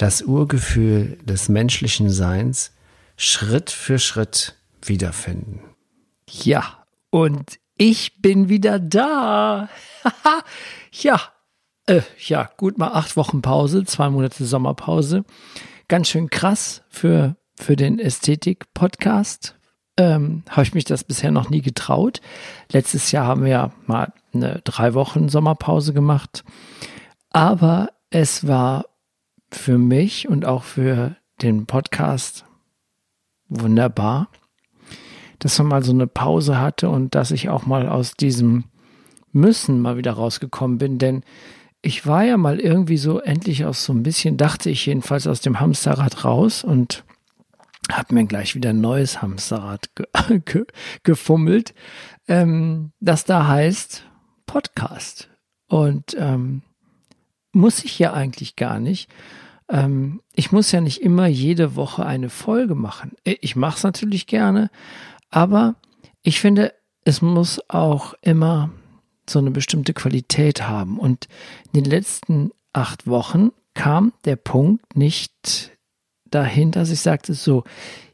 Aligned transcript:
das 0.00 0.22
Urgefühl 0.22 1.18
des 1.24 1.50
menschlichen 1.50 2.08
Seins 2.08 2.72
Schritt 3.18 3.70
für 3.70 3.98
Schritt 3.98 4.56
wiederfinden. 4.82 5.60
Ja, 6.26 6.86
und 7.10 7.58
ich 7.76 8.22
bin 8.22 8.48
wieder 8.48 8.78
da. 8.78 9.68
ja, 10.92 11.20
äh, 11.84 12.00
ja, 12.18 12.48
gut 12.56 12.78
mal 12.78 12.92
acht 12.92 13.18
Wochen 13.18 13.42
Pause, 13.42 13.84
zwei 13.84 14.08
Monate 14.08 14.46
Sommerpause. 14.46 15.24
Ganz 15.88 16.08
schön 16.08 16.30
krass 16.30 16.82
für, 16.88 17.36
für 17.56 17.76
den 17.76 17.98
Ästhetik-Podcast. 17.98 19.54
Ähm, 19.98 20.44
Habe 20.48 20.62
ich 20.62 20.72
mich 20.72 20.84
das 20.84 21.04
bisher 21.04 21.30
noch 21.30 21.50
nie 21.50 21.60
getraut. 21.60 22.22
Letztes 22.72 23.12
Jahr 23.12 23.26
haben 23.26 23.42
wir 23.42 23.50
ja 23.50 23.72
mal 23.84 24.14
eine 24.32 24.62
drei 24.64 24.94
Wochen 24.94 25.28
Sommerpause 25.28 25.92
gemacht. 25.92 26.42
Aber 27.28 27.90
es 28.08 28.46
war 28.46 28.86
für 29.52 29.78
mich 29.78 30.28
und 30.28 30.44
auch 30.44 30.64
für 30.64 31.16
den 31.42 31.66
Podcast 31.66 32.44
wunderbar, 33.48 34.28
dass 35.38 35.58
man 35.58 35.68
mal 35.68 35.82
so 35.82 35.92
eine 35.92 36.06
Pause 36.06 36.60
hatte 36.60 36.88
und 36.88 37.14
dass 37.14 37.30
ich 37.30 37.48
auch 37.48 37.66
mal 37.66 37.88
aus 37.88 38.12
diesem 38.12 38.64
Müssen 39.32 39.80
mal 39.80 39.96
wieder 39.96 40.12
rausgekommen 40.12 40.78
bin, 40.78 40.98
denn 40.98 41.22
ich 41.82 42.06
war 42.06 42.24
ja 42.24 42.36
mal 42.36 42.60
irgendwie 42.60 42.98
so 42.98 43.20
endlich 43.20 43.64
aus 43.64 43.84
so 43.84 43.92
ein 43.92 44.02
bisschen, 44.02 44.36
dachte 44.36 44.70
ich 44.70 44.84
jedenfalls, 44.86 45.26
aus 45.26 45.40
dem 45.40 45.60
Hamsterrad 45.60 46.24
raus 46.24 46.62
und 46.62 47.04
habe 47.90 48.14
mir 48.14 48.26
gleich 48.26 48.54
wieder 48.54 48.70
ein 48.70 48.80
neues 48.80 49.22
Hamsterrad 49.22 49.94
ge 49.94 50.06
ge 50.44 50.66
gefummelt, 51.02 51.74
ähm, 52.28 52.92
das 53.00 53.24
da 53.24 53.46
heißt 53.46 54.04
Podcast. 54.46 55.30
Und 55.68 56.16
ähm, 56.18 56.62
muss 57.52 57.84
ich 57.84 57.98
ja 57.98 58.12
eigentlich 58.12 58.56
gar 58.56 58.80
nicht. 58.80 59.08
Ähm, 59.70 60.20
ich 60.34 60.52
muss 60.52 60.72
ja 60.72 60.80
nicht 60.80 61.00
immer 61.00 61.26
jede 61.26 61.76
Woche 61.76 62.04
eine 62.04 62.28
Folge 62.28 62.74
machen. 62.74 63.12
Äh, 63.24 63.36
ich 63.40 63.56
mache 63.56 63.76
es 63.76 63.82
natürlich 63.82 64.26
gerne, 64.26 64.70
aber 65.30 65.76
ich 66.22 66.40
finde, 66.40 66.74
es 67.04 67.22
muss 67.22 67.60
auch 67.68 68.14
immer 68.20 68.70
so 69.28 69.38
eine 69.38 69.50
bestimmte 69.50 69.94
Qualität 69.94 70.68
haben. 70.68 70.98
Und 70.98 71.28
in 71.72 71.82
den 71.82 71.90
letzten 71.90 72.50
acht 72.72 73.06
Wochen 73.06 73.50
kam 73.74 74.12
der 74.24 74.36
Punkt 74.36 74.96
nicht 74.96 75.70
dahin, 76.30 76.70
dass 76.72 76.90
ich 76.90 77.00
sagte, 77.00 77.34
so, 77.34 77.64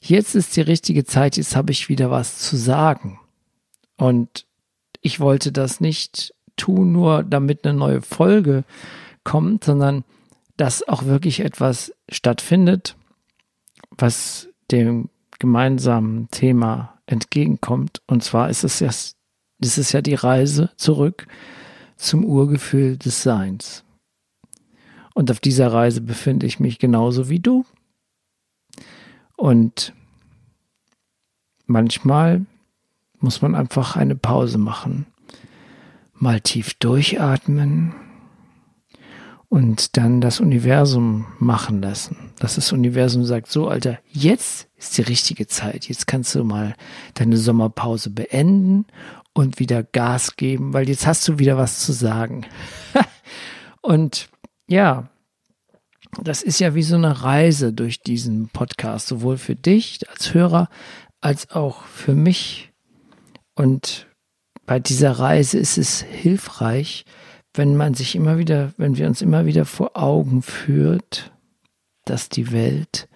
jetzt 0.01 0.35
ist 0.35 0.57
die 0.57 0.63
richtige 0.63 1.05
Zeit, 1.05 1.37
jetzt 1.37 1.57
habe 1.57 1.73
ich 1.73 1.89
wieder 1.89 2.11
was 2.11 2.39
zu 2.39 2.57
sagen. 2.57 3.19
Und 3.97 4.47
ich 5.01 5.21
wollte 5.21 5.53
das 5.53 5.81
nicht 5.81 6.35
tun, 6.57 6.93
nur 6.93 7.23
damit 7.23 7.67
eine 7.67 7.77
neue 7.77 8.03
Folge 8.03 8.65
kommt, 9.25 9.65
sondern 9.65 10.05
dass 10.57 10.87
auch 10.87 11.05
wirklich 11.05 11.41
etwas 11.41 11.93
stattfindet, 12.09 12.97
was 13.91 14.49
dem 14.71 15.09
gemeinsamen 15.39 16.31
Thema 16.31 16.99
entgegenkommt. 17.07 18.03
Und 18.07 18.25
zwar 18.25 18.49
ist 18.51 18.65
es 18.65 18.81
ja, 18.81 18.89
ist 18.89 19.79
es 19.79 19.93
ja 19.93 20.01
die 20.01 20.15
Reise 20.15 20.71
zurück 20.77 21.27
zum 21.97 22.25
Urgefühl 22.25 22.97
des 22.97 23.23
Seins. 23.23 23.85
Und 25.15 25.31
auf 25.31 25.41
dieser 25.41 25.73
Reise 25.73 26.01
befinde 26.01 26.47
ich 26.47 26.61
mich 26.61 26.79
genauso 26.79 27.29
wie 27.29 27.41
du. 27.41 27.65
Und 29.37 29.95
manchmal 31.67 32.45
muss 33.19 33.43
man 33.43 33.55
einfach 33.55 33.97
eine 33.97 34.15
Pause 34.15 34.59
machen, 34.59 35.07
mal 36.15 36.41
tief 36.41 36.75
durchatmen 36.75 37.95
und 39.57 39.97
dann 39.97 40.21
das 40.21 40.39
Universum 40.39 41.25
machen 41.39 41.81
lassen. 41.81 42.35
Dass 42.39 42.57
das 42.57 42.73
Universum 42.73 43.25
sagt, 43.25 43.51
so 43.51 43.69
Alter, 43.69 43.99
jetzt 44.13 44.69
ist 44.77 44.99
die 44.99 45.03
richtige 45.03 45.47
Zeit. 45.47 45.89
Jetzt 45.89 46.07
kannst 46.07 46.35
du 46.35 46.45
mal 46.45 46.75
deine 47.15 47.39
Sommerpause 47.39 48.11
beenden 48.11 48.85
und 49.33 49.59
wieder 49.59 49.83
Gas 49.83 50.37
geben, 50.37 50.75
weil 50.75 50.91
jetzt 50.91 51.07
hast 51.07 51.27
du 51.27 51.39
wieder 51.39 51.57
was 51.57 51.81
zu 51.81 51.95
sagen. 51.95 52.45
und 53.81 54.29
ja, 54.69 55.09
das 56.23 56.43
ist 56.43 56.61
ja 56.61 56.75
wie 56.75 56.83
so 56.83 56.97
eine 56.97 57.23
Reise 57.23 57.73
durch 57.73 58.03
diesen 58.03 58.51
Podcast, 58.51 59.07
sowohl 59.07 59.39
für 59.39 59.57
dich 59.57 60.07
als 60.11 60.35
Hörer 60.35 60.69
als 61.23 61.51
auch 61.51 61.85
für 61.85 62.15
mich. 62.15 62.75
Und 63.55 64.07
bei 64.67 64.81
dieser 64.81 65.13
Reise 65.13 65.57
ist 65.57 65.79
es 65.79 66.03
hilfreich, 66.03 67.07
wenn 67.57 67.77
man 67.77 67.95
sich 67.95 68.15
immer 68.15 68.39
wieder, 68.39 68.73
wenn 68.77 68.97
wir 68.97 69.07
uns 69.07 69.23
immer 69.23 69.47
wieder 69.47 69.65
vor 69.65 69.97
Augen 69.97 70.43
führt, 70.43 71.33
dass 72.05 72.29
die 72.29 72.53
Welt 72.53 73.09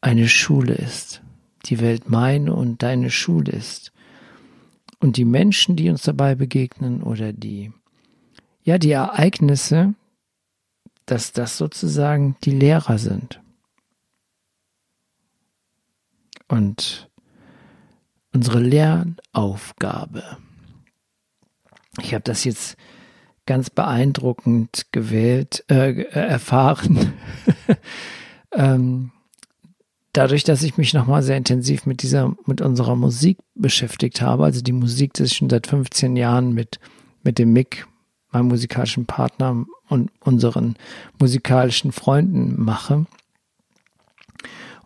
eine 0.00 0.28
Schule 0.28 0.74
ist, 0.74 1.22
die 1.66 1.80
Welt 1.80 2.08
meine 2.08 2.54
und 2.54 2.82
deine 2.82 3.10
Schule 3.10 3.52
ist. 3.52 3.92
Und 4.98 5.18
die 5.18 5.24
Menschen, 5.24 5.76
die 5.76 5.90
uns 5.90 6.02
dabei 6.02 6.34
begegnen 6.34 7.02
oder 7.02 7.32
die, 7.32 7.72
ja, 8.64 8.78
die 8.78 8.92
Ereignisse, 8.92 9.94
dass 11.04 11.32
das 11.32 11.58
sozusagen 11.58 12.36
die 12.44 12.52
Lehrer 12.52 12.98
sind. 12.98 13.40
Und 16.48 17.10
unsere 18.32 18.60
Lernaufgabe. 18.60 20.38
Ich 22.00 22.14
habe 22.14 22.22
das 22.22 22.44
jetzt 22.44 22.76
ganz 23.46 23.70
beeindruckend 23.70 24.86
gewählt, 24.92 25.64
äh, 25.68 26.02
erfahren. 26.12 27.14
ähm, 28.52 29.12
dadurch, 30.12 30.44
dass 30.44 30.62
ich 30.62 30.76
mich 30.76 30.94
nochmal 30.94 31.22
sehr 31.22 31.36
intensiv 31.36 31.86
mit 31.86 32.02
dieser, 32.02 32.34
mit 32.46 32.60
unserer 32.60 32.96
Musik 32.96 33.38
beschäftigt 33.54 34.20
habe, 34.20 34.44
also 34.44 34.60
die 34.60 34.72
Musik, 34.72 35.14
die 35.14 35.24
ich 35.24 35.36
schon 35.36 35.50
seit 35.50 35.66
15 35.66 36.16
Jahren 36.16 36.52
mit, 36.52 36.78
mit 37.22 37.38
dem 37.38 37.52
Mick, 37.52 37.86
meinem 38.32 38.48
musikalischen 38.48 39.06
Partner 39.06 39.64
und 39.88 40.10
unseren 40.20 40.76
musikalischen 41.18 41.92
Freunden 41.92 42.62
mache. 42.62 43.06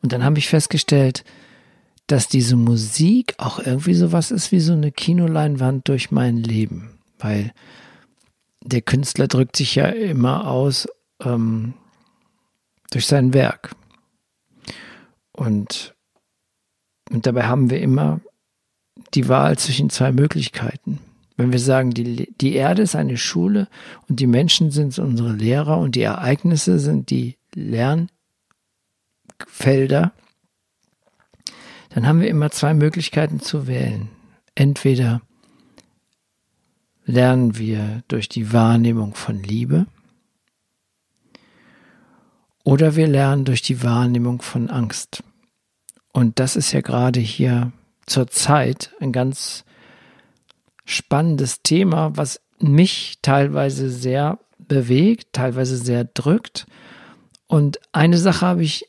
Und 0.02 0.12
dann 0.12 0.24
habe 0.24 0.38
ich 0.38 0.48
festgestellt, 0.48 1.24
dass 2.06 2.28
diese 2.28 2.56
Musik 2.56 3.34
auch 3.38 3.60
irgendwie 3.60 3.94
sowas 3.94 4.30
ist 4.30 4.52
wie 4.52 4.60
so 4.60 4.72
eine 4.72 4.90
Kinoleinwand 4.90 5.88
durch 5.88 6.10
mein 6.10 6.38
Leben, 6.38 6.98
weil 7.18 7.52
der 8.62 8.82
Künstler 8.82 9.26
drückt 9.28 9.56
sich 9.56 9.74
ja 9.74 9.86
immer 9.86 10.46
aus 10.46 10.88
ähm, 11.22 11.74
durch 12.90 13.06
sein 13.06 13.32
Werk. 13.32 13.74
Und, 15.32 15.94
und 17.10 17.26
dabei 17.26 17.44
haben 17.44 17.70
wir 17.70 17.80
immer 17.80 18.20
die 19.14 19.28
Wahl 19.28 19.58
zwischen 19.58 19.90
zwei 19.90 20.12
Möglichkeiten. 20.12 21.00
Wenn 21.36 21.52
wir 21.52 21.58
sagen, 21.58 21.90
die, 21.92 22.32
die 22.38 22.54
Erde 22.54 22.82
ist 22.82 22.94
eine 22.94 23.16
Schule 23.16 23.68
und 24.08 24.20
die 24.20 24.26
Menschen 24.26 24.70
sind 24.70 24.98
unsere 24.98 25.32
Lehrer 25.32 25.78
und 25.78 25.94
die 25.94 26.02
Ereignisse 26.02 26.78
sind 26.78 27.08
die 27.08 27.38
Lernfelder, 27.54 28.10
dann 31.88 32.06
haben 32.06 32.20
wir 32.20 32.28
immer 32.28 32.50
zwei 32.50 32.74
Möglichkeiten 32.74 33.40
zu 33.40 33.66
wählen. 33.66 34.10
Entweder 34.54 35.22
lernen 37.10 37.58
wir 37.58 38.02
durch 38.08 38.28
die 38.28 38.52
Wahrnehmung 38.52 39.14
von 39.14 39.42
Liebe 39.42 39.86
oder 42.64 42.96
wir 42.96 43.06
lernen 43.06 43.44
durch 43.44 43.62
die 43.62 43.82
Wahrnehmung 43.82 44.42
von 44.42 44.70
Angst. 44.70 45.22
Und 46.12 46.38
das 46.38 46.56
ist 46.56 46.72
ja 46.72 46.80
gerade 46.80 47.20
hier 47.20 47.72
zur 48.06 48.28
Zeit 48.28 48.92
ein 49.00 49.12
ganz 49.12 49.64
spannendes 50.84 51.62
Thema, 51.62 52.16
was 52.16 52.40
mich 52.58 53.18
teilweise 53.22 53.90
sehr 53.90 54.38
bewegt, 54.58 55.32
teilweise 55.32 55.76
sehr 55.76 56.04
drückt. 56.04 56.66
Und 57.46 57.80
eine 57.92 58.18
Sache 58.18 58.46
habe 58.46 58.62
ich 58.62 58.86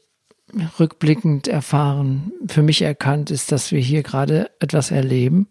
rückblickend 0.80 1.48
erfahren, 1.48 2.34
für 2.48 2.62
mich 2.62 2.82
erkannt, 2.82 3.32
ist, 3.32 3.52
dass 3.52 3.72
wir 3.72 3.80
hier 3.80 4.04
gerade 4.04 4.52
etwas 4.60 4.92
erleben, 4.92 5.48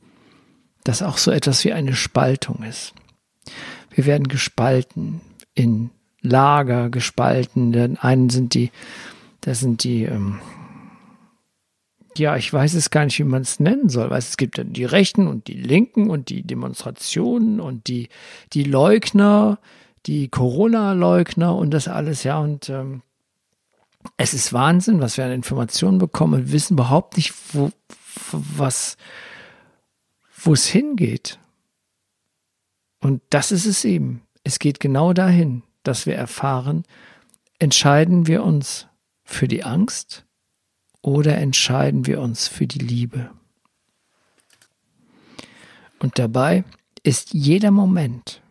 das 0.85 1.03
auch 1.03 1.19
so 1.19 1.31
etwas 1.31 1.65
wie 1.65 1.73
eine 1.73 1.95
Spaltung 1.95 2.63
ist. 2.63 2.95
Wir 3.91 4.07
werden 4.07 4.29
gespalten 4.29 5.21
in 5.55 5.91
Lager 6.23 6.91
gespalten. 6.91 7.73
Den 7.73 7.99
einen 7.99 8.31
sind 8.31 8.55
die, 8.55 8.71
das 9.41 9.61
sind 9.61 9.85
die, 9.85 10.05
ähm, 10.05 10.41
ja, 12.17 12.37
ich 12.37 12.53
weiß 12.53 12.75
es 12.75 12.91
gar 12.91 13.05
nicht, 13.05 13.19
wie 13.19 13.25
man 13.25 13.43
es 13.43 13.61
nennen 13.61 13.89
soll. 13.89 14.11
Weil 14.11 14.19
es 14.19 14.37
gibt 14.37 14.59
dann 14.59 14.73
die 14.73 14.85
Rechten 14.85 15.27
und 15.27 15.49
die 15.49 15.55
Linken 15.55 16.11
und 16.11 16.29
die 16.29 16.43
Demonstrationen 16.43 17.61
und 17.61 17.89
die, 17.89 18.09
die 18.53 18.65
Leugner, 18.65 19.59
die 20.07 20.29
Corona-Leugner 20.29 21.55
und 21.55 21.71
das 21.71 21.89
alles, 21.89 22.23
ja. 22.25 22.39
Und 22.39 22.69
ähm, 22.69 23.03
es 24.17 24.35
ist 24.35 24.53
Wahnsinn, 24.53 25.01
was 25.01 25.17
wir 25.17 25.25
an 25.25 25.33
Informationen 25.33 25.99
bekommen 25.99 26.35
und 26.35 26.53
wissen 26.53 26.75
überhaupt 26.75 27.17
nicht, 27.17 27.35
wo, 27.53 27.71
was, 28.33 28.97
wo 30.43 30.53
es 30.53 30.67
hingeht. 30.67 31.39
Und 33.01 33.23
das 33.31 33.53
ist 33.53 33.67
es 33.67 33.85
eben. 33.85 34.23
Es 34.45 34.59
geht 34.59 34.81
genau 34.81 35.13
dahin, 35.13 35.63
dass 35.83 36.07
wir 36.07 36.15
erfahren, 36.15 36.85
entscheiden 37.59 38.27
wir 38.27 38.43
uns 38.43 38.87
für 39.23 39.49
die 39.49 39.65
Angst 39.65 40.25
oder 41.03 41.37
entscheiden 41.39 42.07
wir 42.07 42.21
uns 42.21 42.49
für 42.49 42.67
die 42.67 42.79
Liebe. 42.79 43.31
Und 45.99 46.19
dabei 46.19 46.65
ist 47.03 47.35
jeder 47.35 47.71
Moment, 47.71 48.43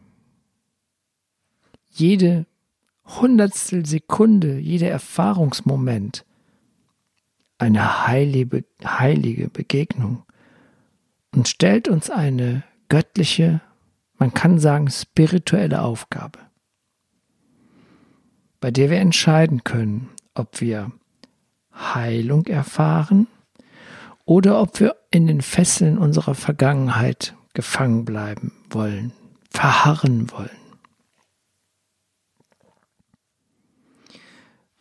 jede 1.90 2.46
Hundertstel 3.06 3.86
Sekunde, 3.86 4.60
jeder 4.60 4.90
Erfahrungsmoment 4.90 6.26
eine 7.58 8.08
heilige, 8.08 8.64
heilige 8.84 9.50
Begegnung 9.50 10.24
und 11.36 11.48
stellt 11.48 11.88
uns 11.88 12.10
eine 12.10 12.64
göttliche, 12.90 13.62
man 14.18 14.34
kann 14.34 14.60
sagen 14.60 14.90
spirituelle 14.90 15.82
Aufgabe, 15.82 16.40
bei 18.60 18.72
der 18.72 18.90
wir 18.90 19.00
entscheiden 19.00 19.64
können, 19.64 20.10
ob 20.34 20.62
wir 20.62 20.92
Heilung 21.74 22.46
erfahren 22.48 23.28
oder 24.26 24.62
ob 24.62 24.80
wir 24.80 24.96
in 25.12 25.28
den 25.28 25.42
Fesseln 25.42 25.98
unserer 25.98 26.36
Vergangenheit 26.36 27.36
gefangen 27.54 28.06
bleiben 28.06 28.52
wollen, 28.70 29.14
verharren 29.50 30.30
wollen. 30.32 30.50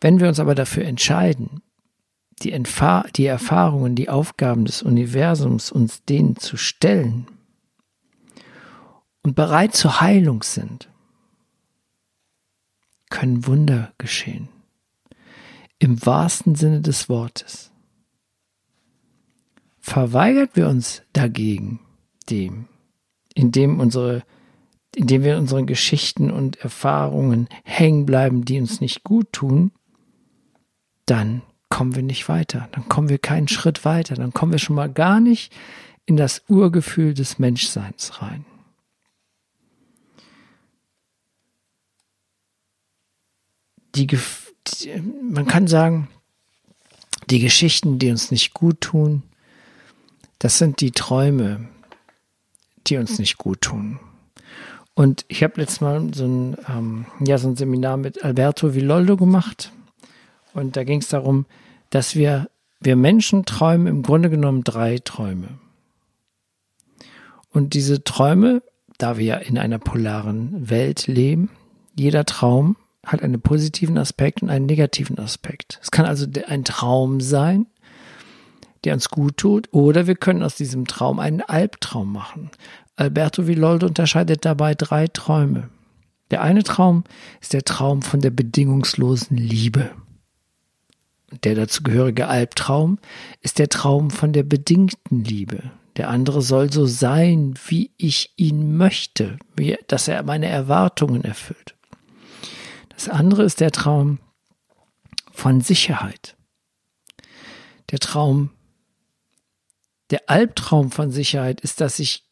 Wenn 0.00 0.20
wir 0.20 0.28
uns 0.28 0.38
aber 0.38 0.54
dafür 0.54 0.84
entscheiden, 0.84 1.62
die, 2.38 2.62
die 3.17 3.26
Erfahrungen, 3.26 3.94
die 3.94 4.08
Aufgaben 4.08 4.64
des 4.64 4.82
Universums 4.82 5.73
uns 5.73 6.05
denen 6.05 6.37
zu 6.37 6.56
stellen 6.56 7.26
und 9.23 9.35
bereit 9.35 9.75
zur 9.75 10.00
Heilung 10.00 10.43
sind, 10.43 10.88
können 13.11 13.46
Wunder 13.46 13.93
geschehen. 13.99 14.49
Im 15.79 16.05
wahrsten 16.05 16.55
Sinne 16.55 16.81
des 16.81 17.08
Wortes. 17.08 17.70
Verweigert 19.81 20.56
wir 20.56 20.69
uns 20.69 21.02
dagegen 21.12 21.81
dem, 22.29 22.67
indem 23.35 23.81
unsere 23.81 24.25
indem 24.94 25.23
wir 25.23 25.35
in 25.35 25.40
unseren 25.40 25.67
Geschichten 25.67 26.31
und 26.31 26.56
Erfahrungen 26.56 27.49
hängen 27.62 28.06
bleiben, 28.06 28.44
die 28.44 28.61
uns 28.61 28.81
nicht 28.81 29.05
gut 29.05 29.32
tun, 29.32 29.70
dann 31.06 31.43
kommen 31.78 31.94
wir 31.94 32.02
nicht 32.02 32.28
weiter, 32.28 32.69
dann 32.72 32.88
kommen 32.88 33.08
wir 33.08 33.19
keinen 33.19 33.46
Schritt 33.46 33.84
weiter, 33.84 34.16
dann 34.16 34.32
kommen 34.32 34.50
wir 34.50 34.58
schon 34.58 34.75
mal 34.75 34.92
gar 34.92 35.20
nicht 35.20 35.54
in 36.06 36.16
das 36.16 36.42
Urgefühl 36.48 37.14
des 37.14 37.38
Menschseins 37.38 38.20
rein. 38.20 38.44
Die, 43.94 44.08
die, 44.08 45.02
man 45.30 45.46
kann 45.46 45.69
sagen, 45.69 46.08
die 47.30 47.38
Geschichten, 47.38 48.00
die 48.00 48.10
uns 48.10 48.32
nicht 48.32 48.54
gut 48.54 48.80
tun, 48.80 49.22
das 50.40 50.58
sind 50.58 50.80
die 50.80 50.90
Träume, 50.90 51.69
die 52.88 52.96
uns 52.96 53.20
nicht 53.20 53.38
gut 53.38 53.60
tun. 53.60 54.00
Und 54.94 55.25
ich 55.28 55.44
habe 55.44 55.60
letztes 55.60 55.80
Mal 55.80 56.12
so 56.12 56.26
ein, 56.26 56.56
ähm, 56.69 57.06
ja, 57.25 57.38
so 57.38 57.46
ein 57.46 57.54
Seminar 57.54 57.98
mit 57.98 58.25
Alberto 58.25 58.75
Villoldo 58.75 59.16
gemacht. 59.16 59.70
Und 60.54 60.76
da 60.76 60.82
ging 60.82 60.98
es 60.98 61.06
darum, 61.06 61.46
dass 61.90 62.14
wir, 62.14 62.50
wir 62.81 62.96
Menschen 62.96 63.44
träumen 63.44 63.87
im 63.87 64.02
Grunde 64.02 64.31
genommen 64.31 64.64
drei 64.64 64.99
Träume. 64.99 65.58
Und 67.50 67.75
diese 67.75 68.05
Träume, 68.05 68.62
da 68.99 69.17
wir 69.17 69.25
ja 69.25 69.37
in 69.37 69.58
einer 69.58 69.79
polaren 69.79 70.70
Welt 70.70 71.06
leben, 71.06 71.50
jeder 71.94 72.25
Traum 72.25 72.76
hat 73.05 73.23
einen 73.23 73.40
positiven 73.40 73.96
Aspekt 73.96 74.43
und 74.43 74.50
einen 74.50 74.67
negativen 74.67 75.19
Aspekt. 75.19 75.79
Es 75.82 75.90
kann 75.90 76.05
also 76.05 76.26
ein 76.46 76.64
Traum 76.64 77.20
sein, 77.20 77.67
der 78.85 78.94
uns 78.94 79.08
gut 79.08 79.38
tut, 79.38 79.69
oder 79.73 80.06
wir 80.06 80.14
können 80.14 80.43
aus 80.43 80.56
diesem 80.56 80.87
Traum 80.87 81.19
einen 81.19 81.40
Albtraum 81.40 82.12
machen. 82.12 82.50
Alberto 82.96 83.46
Villoldo 83.46 83.87
unterscheidet 83.87 84.44
dabei 84.44 84.75
drei 84.75 85.08
Träume. 85.08 85.69
Der 86.31 86.43
eine 86.43 86.62
Traum 86.62 87.05
ist 87.40 87.55
der 87.55 87.62
Traum 87.62 88.02
von 88.02 88.20
der 88.20 88.31
bedingungslosen 88.31 89.37
Liebe. 89.37 89.90
Der 91.44 91.54
dazugehörige 91.54 92.28
Albtraum 92.28 92.98
ist 93.40 93.58
der 93.58 93.69
Traum 93.69 94.10
von 94.10 94.32
der 94.32 94.44
bedingten 94.44 95.25
Liebe. 95.25 95.70
Der 95.96 96.08
andere 96.08 96.42
soll 96.42 96.72
so 96.72 96.86
sein, 96.86 97.54
wie 97.66 97.90
ich 97.96 98.32
ihn 98.36 98.76
möchte, 98.76 99.38
dass 99.88 100.08
er 100.08 100.22
meine 100.22 100.46
Erwartungen 100.46 101.25
erfüllt. 101.25 101.76
Das 102.88 103.08
andere 103.08 103.42
ist 103.42 103.60
der 103.60 103.72
Traum 103.72 104.19
von 105.32 105.60
Sicherheit. 105.60 106.36
Der 107.90 107.98
Traum, 107.98 108.50
der 110.10 110.28
Albtraum 110.30 110.90
von 110.90 111.10
Sicherheit 111.10 111.60
ist, 111.60 111.80
dass 111.80 111.98
ich 111.98 112.25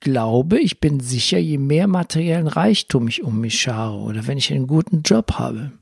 glaube, 0.00 0.58
ich 0.58 0.80
bin 0.80 1.00
sicher, 1.00 1.38
je 1.38 1.58
mehr 1.58 1.86
materiellen 1.86 2.48
Reichtum 2.48 3.08
ich 3.08 3.22
um 3.22 3.40
mich 3.40 3.60
schare 3.60 3.96
oder 3.96 4.26
wenn 4.26 4.38
ich 4.38 4.52
einen 4.52 4.66
guten 4.66 5.02
Job 5.02 5.32
habe. 5.34 5.72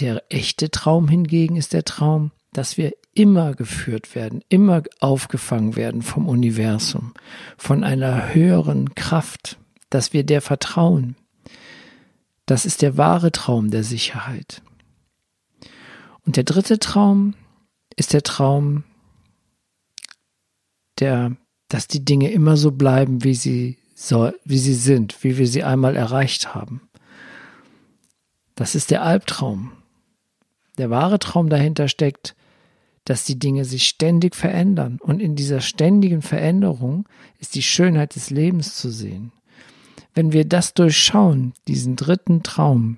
Der 0.00 0.24
echte 0.30 0.70
Traum 0.70 1.08
hingegen 1.08 1.56
ist 1.56 1.74
der 1.74 1.84
Traum, 1.84 2.30
dass 2.54 2.78
wir 2.78 2.94
immer 3.12 3.52
geführt 3.54 4.14
werden, 4.14 4.42
immer 4.48 4.82
aufgefangen 4.98 5.76
werden 5.76 6.00
vom 6.00 6.26
Universum, 6.26 7.12
von 7.58 7.84
einer 7.84 8.32
höheren 8.32 8.94
Kraft, 8.94 9.58
dass 9.90 10.14
wir 10.14 10.24
der 10.24 10.40
vertrauen. 10.40 11.16
Das 12.46 12.64
ist 12.64 12.80
der 12.80 12.96
wahre 12.96 13.30
Traum 13.30 13.70
der 13.70 13.84
Sicherheit. 13.84 14.62
Und 16.24 16.36
der 16.36 16.44
dritte 16.44 16.78
Traum 16.78 17.34
ist 17.94 18.14
der 18.14 18.22
Traum, 18.22 18.84
der, 20.98 21.36
dass 21.68 21.88
die 21.88 22.04
Dinge 22.06 22.30
immer 22.30 22.56
so 22.56 22.72
bleiben, 22.72 23.22
wie 23.22 23.34
sie, 23.34 23.76
so, 23.94 24.32
wie 24.44 24.58
sie 24.58 24.74
sind, 24.74 25.22
wie 25.22 25.36
wir 25.36 25.46
sie 25.46 25.62
einmal 25.62 25.94
erreicht 25.94 26.54
haben. 26.54 26.80
Das 28.54 28.74
ist 28.74 28.90
der 28.90 29.02
Albtraum 29.02 29.72
der 30.80 30.90
wahre 30.90 31.18
Traum 31.18 31.50
dahinter 31.50 31.88
steckt, 31.88 32.34
dass 33.04 33.24
die 33.24 33.38
Dinge 33.38 33.64
sich 33.64 33.84
ständig 33.86 34.34
verändern. 34.34 34.98
Und 35.00 35.20
in 35.20 35.36
dieser 35.36 35.60
ständigen 35.60 36.22
Veränderung 36.22 37.06
ist 37.38 37.54
die 37.54 37.62
Schönheit 37.62 38.14
des 38.14 38.30
Lebens 38.30 38.76
zu 38.76 38.90
sehen. 38.90 39.30
Wenn 40.14 40.32
wir 40.32 40.44
das 40.44 40.74
durchschauen, 40.74 41.52
diesen 41.68 41.96
dritten 41.96 42.42
Traum, 42.42 42.96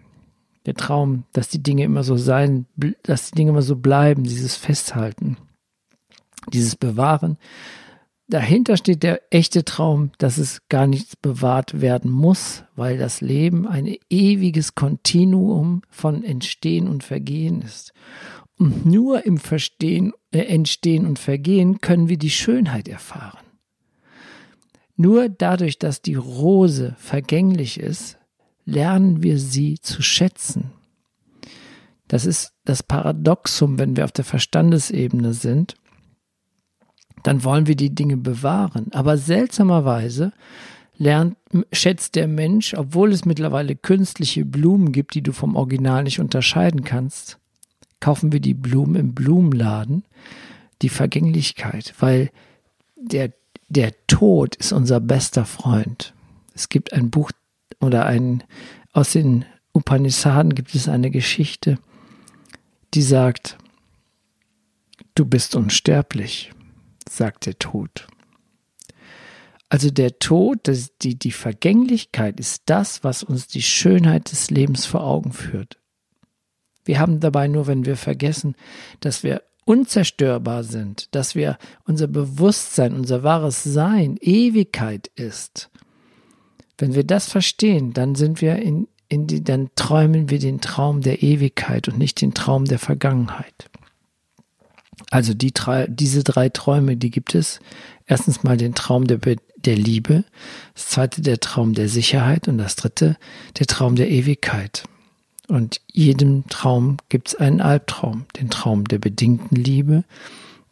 der 0.65 0.75
Traum, 0.75 1.25
dass 1.33 1.49
die 1.49 1.63
Dinge 1.63 1.83
immer 1.83 2.05
so 2.05 2.17
sein, 2.17 2.67
dass 3.03 3.31
die 3.31 3.37
Dinge 3.37 3.51
immer 3.51 3.63
so 3.63 3.77
bleiben, 3.77 4.23
dieses 4.23 4.55
Festhalten, 4.55 5.37
dieses 6.53 6.77
Bewahren, 6.77 7.37
dahinter 8.29 8.77
steht 8.77 9.03
der 9.03 9.21
echte 9.31 9.65
Traum, 9.65 10.13
dass 10.19 10.39
es 10.39 10.61
gar 10.69 10.87
nichts 10.87 11.17
bewahrt 11.17 11.81
werden 11.81 12.11
muss, 12.11 12.65
weil 12.75 12.99
das 12.99 13.21
Leben 13.21 13.67
ein 13.67 13.97
ewiges 14.11 14.75
Kontinuum 14.75 15.83
von 15.91 16.25
Entstehen 16.25 16.89
und 16.89 17.05
Vergehen 17.05 17.63
ist. 17.63 17.93
Und 18.59 18.87
nur 18.87 19.27
im 19.27 19.39
Verstehen, 19.39 20.13
äh, 20.31 20.41
Entstehen 20.41 21.07
und 21.07 21.19
Vergehen 21.19 21.81
können 21.81 22.09
wir 22.09 22.19
die 22.19 22.31
Schönheit 22.31 22.89
erfahren. 22.89 23.41
Nur 24.97 25.29
dadurch, 25.29 25.79
dass 25.79 26.03
die 26.03 26.15
Rose 26.15 26.95
vergänglich 26.99 27.81
ist, 27.81 28.19
lernen 28.65 29.23
wir 29.23 29.39
sie 29.39 29.79
zu 29.81 30.03
schätzen. 30.03 30.71
Das 32.07 32.27
ist 32.27 32.53
das 32.65 32.83
Paradoxum, 32.83 33.79
wenn 33.79 33.97
wir 33.97 34.05
auf 34.05 34.13
der 34.13 34.25
Verstandesebene 34.25 35.33
sind 35.33 35.75
dann 37.23 37.45
wollen 37.45 37.67
wir 37.67 37.77
die 37.77 37.95
Dinge 37.95 38.17
bewahren. 38.17 38.89
Aber 38.93 39.17
seltsamerweise 39.17 40.33
lernt, 40.99 41.37
schätzt 41.73 42.15
der 42.15 42.29
Mensch, 42.29 42.75
obwohl 42.75 43.13
es 43.13 43.25
mittlerweile 43.25 43.77
künstliche 43.77 44.45
Blumen 44.45 44.93
gibt, 44.93 45.15
die 45.15 45.23
du 45.23 45.33
vom 45.33 45.57
Original 45.57 46.05
nicht 46.05 46.21
unterscheiden 46.21 46.85
kannst, 46.85 47.39
kaufen 48.01 48.33
wir 48.33 48.41
die 48.41 48.55
Blumen 48.55 48.97
im 48.97 49.15
Blumenladen, 49.15 50.05
die 50.83 50.89
Vergänglichkeit, 50.89 51.95
weil 52.01 52.31
der, 52.97 53.33
der 53.69 53.93
Tod 54.07 54.57
ist 54.57 54.73
unser 54.73 55.01
bester 55.01 55.45
Freund. 55.45 56.15
Es 56.55 56.69
gibt 56.69 56.93
ein 56.93 57.11
Buch 57.11 57.31
oder 57.81 58.07
ein, 58.07 58.43
aus 58.93 59.13
den 59.13 59.45
Upanishaden 59.73 60.55
gibt 60.55 60.75
es 60.75 60.89
eine 60.89 61.11
Geschichte, 61.11 61.79
die 62.95 63.03
sagt, 63.03 63.57
du 65.15 65.25
bist 65.25 65.57
unsterblich, 65.57 66.53
sagt 67.09 67.47
der 67.47 67.59
Tod. 67.59 68.07
Also 69.69 69.91
der 69.91 70.19
Tod, 70.19 70.71
die, 71.01 71.19
die 71.19 71.33
Vergänglichkeit 71.33 72.39
ist 72.39 72.65
das, 72.67 73.05
was 73.05 73.23
uns 73.23 73.47
die 73.47 73.63
Schönheit 73.63 74.31
des 74.31 74.51
Lebens 74.51 74.85
vor 74.85 75.03
Augen 75.03 75.33
führt. 75.33 75.79
Wir 76.85 76.99
haben 76.99 77.21
dabei 77.21 77.49
nur, 77.49 77.67
wenn 77.67 77.87
wir 77.87 77.97
vergessen, 77.97 78.55
dass 79.01 79.23
wir 79.23 79.43
unzerstörbar 79.65 80.65
sind, 80.65 81.15
dass 81.15 81.35
wir 81.35 81.57
unser 81.85 82.07
Bewusstsein, 82.09 82.95
unser 82.95 83.23
wahres 83.23 83.63
Sein 83.63 84.19
Ewigkeit 84.21 85.07
ist. 85.15 85.71
Wenn 86.77 86.95
wir 86.95 87.05
das 87.05 87.29
verstehen, 87.29 87.93
dann 87.93 88.15
sind 88.15 88.41
wir 88.41 88.57
in, 88.57 88.89
in 89.09 89.27
die, 89.27 89.43
dann 89.43 89.71
träumen 89.77 90.31
wir 90.31 90.39
den 90.39 90.61
Traum 90.61 91.01
der 91.01 91.23
Ewigkeit 91.23 91.89
und 91.89 91.97
nicht 91.97 92.21
den 92.21 92.35
Traum 92.35 92.65
der 92.65 92.79
Vergangenheit. 92.79 93.71
Also 95.13 95.35
die 95.35 95.53
drei, 95.53 95.87
diese 95.89 96.25
drei 96.25 96.49
Träume, 96.49 96.97
die 96.97 97.11
gibt 97.11 97.35
es. 97.35 97.61
Erstens 98.07 98.45
mal 98.45 98.57
den 98.57 98.75
Traum 98.75 99.07
der, 99.07 99.19
der 99.19 99.77
Liebe, 99.77 100.25
das 100.73 100.87
zweite 100.87 101.21
der 101.21 101.39
Traum 101.39 101.75
der 101.75 101.91
Sicherheit 101.91 102.49
und 102.49 102.57
das 102.57 102.77
dritte 102.77 103.19
der 103.59 103.67
Traum 103.67 103.95
der 103.95 104.11
Ewigkeit. 104.11 104.85
Und 105.49 105.83
jedem 105.93 106.49
Traum 106.49 106.97
gibt 107.11 107.29
es 107.29 107.35
einen 107.35 107.61
Albtraum. 107.61 108.25
Den 108.39 108.49
Traum 108.49 108.85
der 108.85 108.99
bedingten 108.99 109.55
Liebe, 109.55 110.05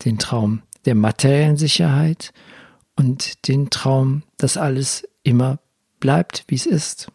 den 0.06 0.18
Traum 0.18 0.62
der 0.87 0.94
materiellen 0.94 1.59
Sicherheit 1.59 2.32
und 2.97 3.47
den 3.47 3.68
Traum, 3.68 4.23
dass 4.38 4.56
alles 4.56 5.06
immer 5.23 5.59
bleibt, 6.00 6.44
wie 6.49 6.54
es 6.54 6.64
ist. 6.64 7.12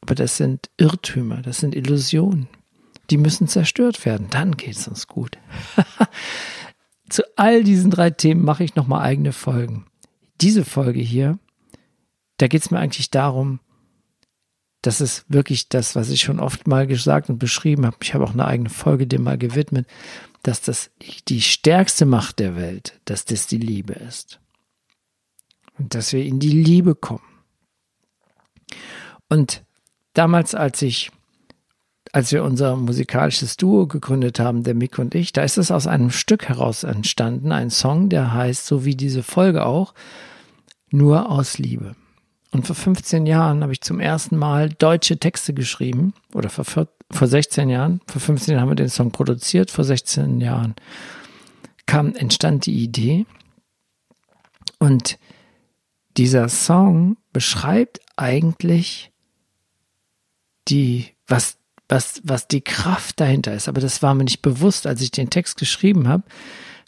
Aber 0.00 0.14
das 0.14 0.38
sind 0.38 0.70
Irrtümer, 0.78 1.42
das 1.42 1.58
sind 1.58 1.74
Illusionen. 1.74 2.48
Die 3.10 3.18
müssen 3.18 3.46
zerstört 3.46 4.06
werden, 4.06 4.28
dann 4.30 4.56
geht 4.56 4.76
es 4.76 4.88
uns 4.88 5.06
gut. 5.06 5.36
Zu 7.12 7.24
all 7.36 7.62
diesen 7.62 7.90
drei 7.90 8.08
Themen 8.08 8.42
mache 8.42 8.64
ich 8.64 8.74
nochmal 8.74 9.02
eigene 9.02 9.32
Folgen. 9.32 9.84
Diese 10.40 10.64
Folge 10.64 11.00
hier, 11.00 11.38
da 12.38 12.48
geht 12.48 12.62
es 12.62 12.70
mir 12.70 12.78
eigentlich 12.78 13.10
darum, 13.10 13.60
das 14.80 15.02
ist 15.02 15.26
wirklich 15.28 15.68
das, 15.68 15.94
was 15.94 16.08
ich 16.08 16.22
schon 16.22 16.40
oft 16.40 16.66
mal 16.66 16.86
gesagt 16.86 17.28
und 17.28 17.36
beschrieben 17.36 17.84
habe. 17.84 17.98
Ich 18.00 18.14
habe 18.14 18.24
auch 18.24 18.32
eine 18.32 18.46
eigene 18.46 18.70
Folge 18.70 19.06
dem 19.06 19.24
mal 19.24 19.36
gewidmet, 19.36 19.86
dass 20.42 20.62
das 20.62 20.90
die 21.28 21.42
stärkste 21.42 22.06
Macht 22.06 22.38
der 22.38 22.56
Welt, 22.56 22.98
dass 23.04 23.26
das 23.26 23.46
die 23.46 23.58
Liebe 23.58 23.92
ist. 23.92 24.40
Und 25.78 25.94
dass 25.94 26.14
wir 26.14 26.24
in 26.24 26.40
die 26.40 26.48
Liebe 26.48 26.94
kommen. 26.94 27.20
Und 29.28 29.64
damals, 30.14 30.54
als 30.54 30.80
ich, 30.80 31.10
als 32.12 32.30
wir 32.30 32.44
unser 32.44 32.76
musikalisches 32.76 33.56
Duo 33.56 33.86
gegründet 33.86 34.38
haben, 34.38 34.62
der 34.62 34.74
Mick 34.74 34.98
und 34.98 35.14
ich, 35.14 35.32
da 35.32 35.42
ist 35.42 35.56
es 35.56 35.70
aus 35.70 35.86
einem 35.86 36.10
Stück 36.10 36.48
heraus 36.48 36.84
entstanden, 36.84 37.52
ein 37.52 37.70
Song, 37.70 38.10
der 38.10 38.34
heißt, 38.34 38.66
so 38.66 38.84
wie 38.84 38.94
diese 38.94 39.22
Folge 39.22 39.64
auch, 39.64 39.94
nur 40.90 41.30
aus 41.30 41.58
Liebe. 41.58 41.96
Und 42.52 42.66
vor 42.66 42.76
15 42.76 43.24
Jahren 43.24 43.62
habe 43.62 43.72
ich 43.72 43.80
zum 43.80 43.98
ersten 43.98 44.36
Mal 44.36 44.68
deutsche 44.68 45.18
Texte 45.18 45.54
geschrieben. 45.54 46.12
Oder 46.34 46.50
vor, 46.50 46.66
vor 46.66 47.26
16 47.26 47.70
Jahren. 47.70 48.02
Vor 48.06 48.20
15 48.20 48.52
Jahren 48.52 48.60
haben 48.60 48.70
wir 48.70 48.76
den 48.76 48.90
Song 48.90 49.10
produziert. 49.10 49.70
Vor 49.70 49.84
16 49.84 50.38
Jahren 50.38 50.74
kam, 51.86 52.14
entstand 52.14 52.66
die 52.66 52.82
Idee. 52.82 53.24
Und 54.78 55.18
dieser 56.18 56.50
Song 56.50 57.16
beschreibt 57.32 58.00
eigentlich 58.16 59.12
die, 60.68 61.06
was, 61.26 61.56
was, 61.88 62.20
was 62.24 62.48
die 62.48 62.62
Kraft 62.62 63.20
dahinter 63.20 63.54
ist. 63.54 63.68
Aber 63.68 63.80
das 63.80 64.02
war 64.02 64.14
mir 64.14 64.24
nicht 64.24 64.42
bewusst, 64.42 64.86
als 64.86 65.00
ich 65.00 65.10
den 65.10 65.30
Text 65.30 65.58
geschrieben 65.58 66.08
habe, 66.08 66.24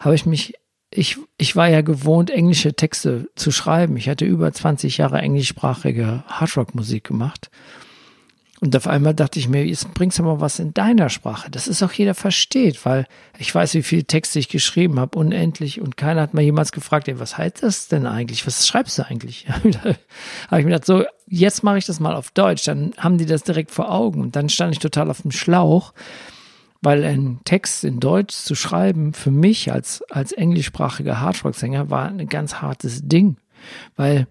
habe 0.00 0.14
ich 0.14 0.26
mich 0.26 0.54
ich, 0.96 1.16
ich 1.38 1.56
war 1.56 1.68
ja 1.68 1.80
gewohnt, 1.80 2.30
englische 2.30 2.74
Texte 2.74 3.28
zu 3.34 3.50
schreiben. 3.50 3.96
Ich 3.96 4.08
hatte 4.08 4.24
über 4.24 4.52
20 4.52 4.98
Jahre 4.98 5.18
englischsprachige 5.18 6.22
Hardrock-Musik 6.28 7.04
gemacht. 7.04 7.50
Und 8.60 8.74
auf 8.76 8.86
einmal 8.86 9.12
dachte 9.12 9.38
ich 9.38 9.48
mir, 9.48 9.66
jetzt 9.66 9.92
bringst 9.92 10.18
du 10.18 10.22
mal 10.22 10.40
was 10.40 10.58
in 10.58 10.72
deiner 10.72 11.10
Sprache, 11.10 11.50
dass 11.50 11.66
es 11.66 11.82
auch 11.82 11.92
jeder 11.92 12.14
versteht, 12.14 12.86
weil 12.86 13.06
ich 13.38 13.54
weiß, 13.54 13.74
wie 13.74 13.82
viele 13.82 14.04
Texte 14.04 14.38
ich 14.38 14.48
geschrieben 14.48 15.00
habe, 15.00 15.18
unendlich. 15.18 15.80
Und 15.80 15.96
keiner 15.96 16.22
hat 16.22 16.32
mir 16.32 16.42
jemals 16.42 16.72
gefragt, 16.72 17.08
ey, 17.08 17.18
was 17.18 17.36
heißt 17.36 17.62
das 17.62 17.88
denn 17.88 18.06
eigentlich? 18.06 18.46
Was 18.46 18.66
schreibst 18.66 18.98
du 18.98 19.06
eigentlich? 19.06 19.46
habe 19.48 19.96
ich 19.96 20.50
mir 20.50 20.64
gedacht, 20.64 20.86
so, 20.86 21.04
jetzt 21.34 21.62
mache 21.62 21.78
ich 21.78 21.86
das 21.86 22.00
mal 22.00 22.14
auf 22.14 22.30
Deutsch. 22.30 22.64
Dann 22.64 22.92
haben 22.96 23.18
die 23.18 23.26
das 23.26 23.42
direkt 23.42 23.70
vor 23.70 23.90
Augen. 23.90 24.20
Und 24.20 24.36
dann 24.36 24.48
stand 24.48 24.72
ich 24.72 24.78
total 24.78 25.10
auf 25.10 25.22
dem 25.22 25.30
Schlauch 25.30 25.92
weil 26.84 27.02
ein 27.04 27.40
Text 27.44 27.82
in 27.84 27.98
Deutsch 27.98 28.34
zu 28.34 28.54
schreiben 28.54 29.14
für 29.14 29.30
mich 29.30 29.72
als, 29.72 30.02
als 30.10 30.32
englischsprachiger 30.32 31.18
Hardrock-Sänger 31.18 31.88
war 31.88 32.08
ein 32.08 32.28
ganz 32.28 32.56
hartes 32.56 33.08
Ding, 33.08 33.36
weil 33.96 34.26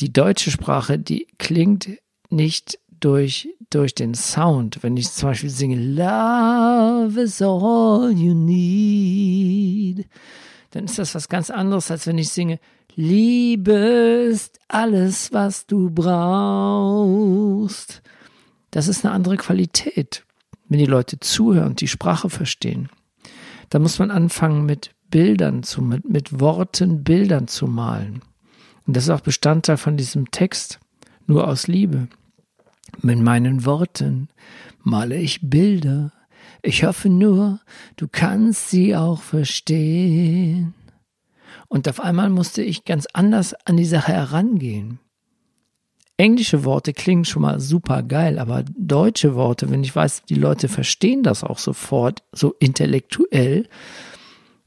die 0.00 0.12
deutsche 0.12 0.50
Sprache, 0.50 0.98
die 0.98 1.26
klingt 1.38 1.88
nicht 2.28 2.78
durch, 3.00 3.48
durch 3.70 3.94
den 3.94 4.14
Sound. 4.14 4.82
Wenn 4.82 4.96
ich 4.96 5.10
zum 5.10 5.30
Beispiel 5.30 5.50
singe, 5.50 5.76
Love 5.76 7.20
is 7.20 7.40
all 7.40 8.12
you 8.12 8.34
need, 8.34 10.06
dann 10.70 10.84
ist 10.84 10.98
das 10.98 11.14
was 11.14 11.28
ganz 11.28 11.50
anderes, 11.50 11.90
als 11.90 12.06
wenn 12.06 12.18
ich 12.18 12.28
singe, 12.28 12.58
Liebe 12.94 13.72
ist 13.72 14.60
alles, 14.68 15.32
was 15.32 15.66
du 15.66 15.90
brauchst. 15.90 17.22
Das 18.70 18.88
ist 18.88 19.04
eine 19.04 19.14
andere 19.14 19.36
Qualität 19.36 20.24
wenn 20.72 20.78
die 20.78 20.86
Leute 20.86 21.20
zuhören, 21.20 21.76
die 21.76 21.88
Sprache 21.88 22.30
verstehen, 22.30 22.88
dann 23.68 23.82
muss 23.82 23.98
man 23.98 24.10
anfangen 24.10 24.64
mit 24.64 24.94
Bildern 25.10 25.62
zu, 25.62 25.82
mit, 25.82 26.08
mit 26.08 26.40
Worten 26.40 27.04
Bildern 27.04 27.46
zu 27.46 27.66
malen. 27.66 28.22
Und 28.86 28.96
das 28.96 29.04
ist 29.04 29.10
auch 29.10 29.20
Bestandteil 29.20 29.76
von 29.76 29.98
diesem 29.98 30.30
Text, 30.30 30.80
nur 31.26 31.46
aus 31.46 31.68
Liebe. 31.68 32.08
Mit 33.02 33.18
meinen 33.18 33.66
Worten 33.66 34.28
male 34.82 35.16
ich 35.16 35.40
Bilder. 35.42 36.12
Ich 36.62 36.84
hoffe 36.84 37.10
nur, 37.10 37.60
du 37.96 38.08
kannst 38.10 38.70
sie 38.70 38.96
auch 38.96 39.20
verstehen. 39.20 40.74
Und 41.72 41.88
auf 41.88 42.00
einmal 42.00 42.28
musste 42.28 42.62
ich 42.62 42.84
ganz 42.84 43.06
anders 43.14 43.54
an 43.64 43.78
die 43.78 43.86
Sache 43.86 44.12
herangehen. 44.12 44.98
Englische 46.18 46.64
Worte 46.66 46.92
klingen 46.92 47.24
schon 47.24 47.40
mal 47.40 47.60
super 47.60 48.02
geil, 48.02 48.38
aber 48.38 48.62
deutsche 48.76 49.34
Worte, 49.36 49.70
wenn 49.70 49.82
ich 49.82 49.96
weiß, 49.96 50.24
die 50.28 50.34
Leute 50.34 50.68
verstehen 50.68 51.22
das 51.22 51.42
auch 51.42 51.58
sofort, 51.58 52.24
so 52.30 52.54
intellektuell, 52.58 53.70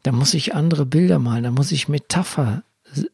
da 0.02 0.12
muss 0.14 0.34
ich 0.34 0.56
andere 0.56 0.88
Bilder 0.88 1.20
malen, 1.20 1.44
da 1.44 1.52
muss 1.52 1.72
ich 1.72 1.88
Metapher 1.88 2.64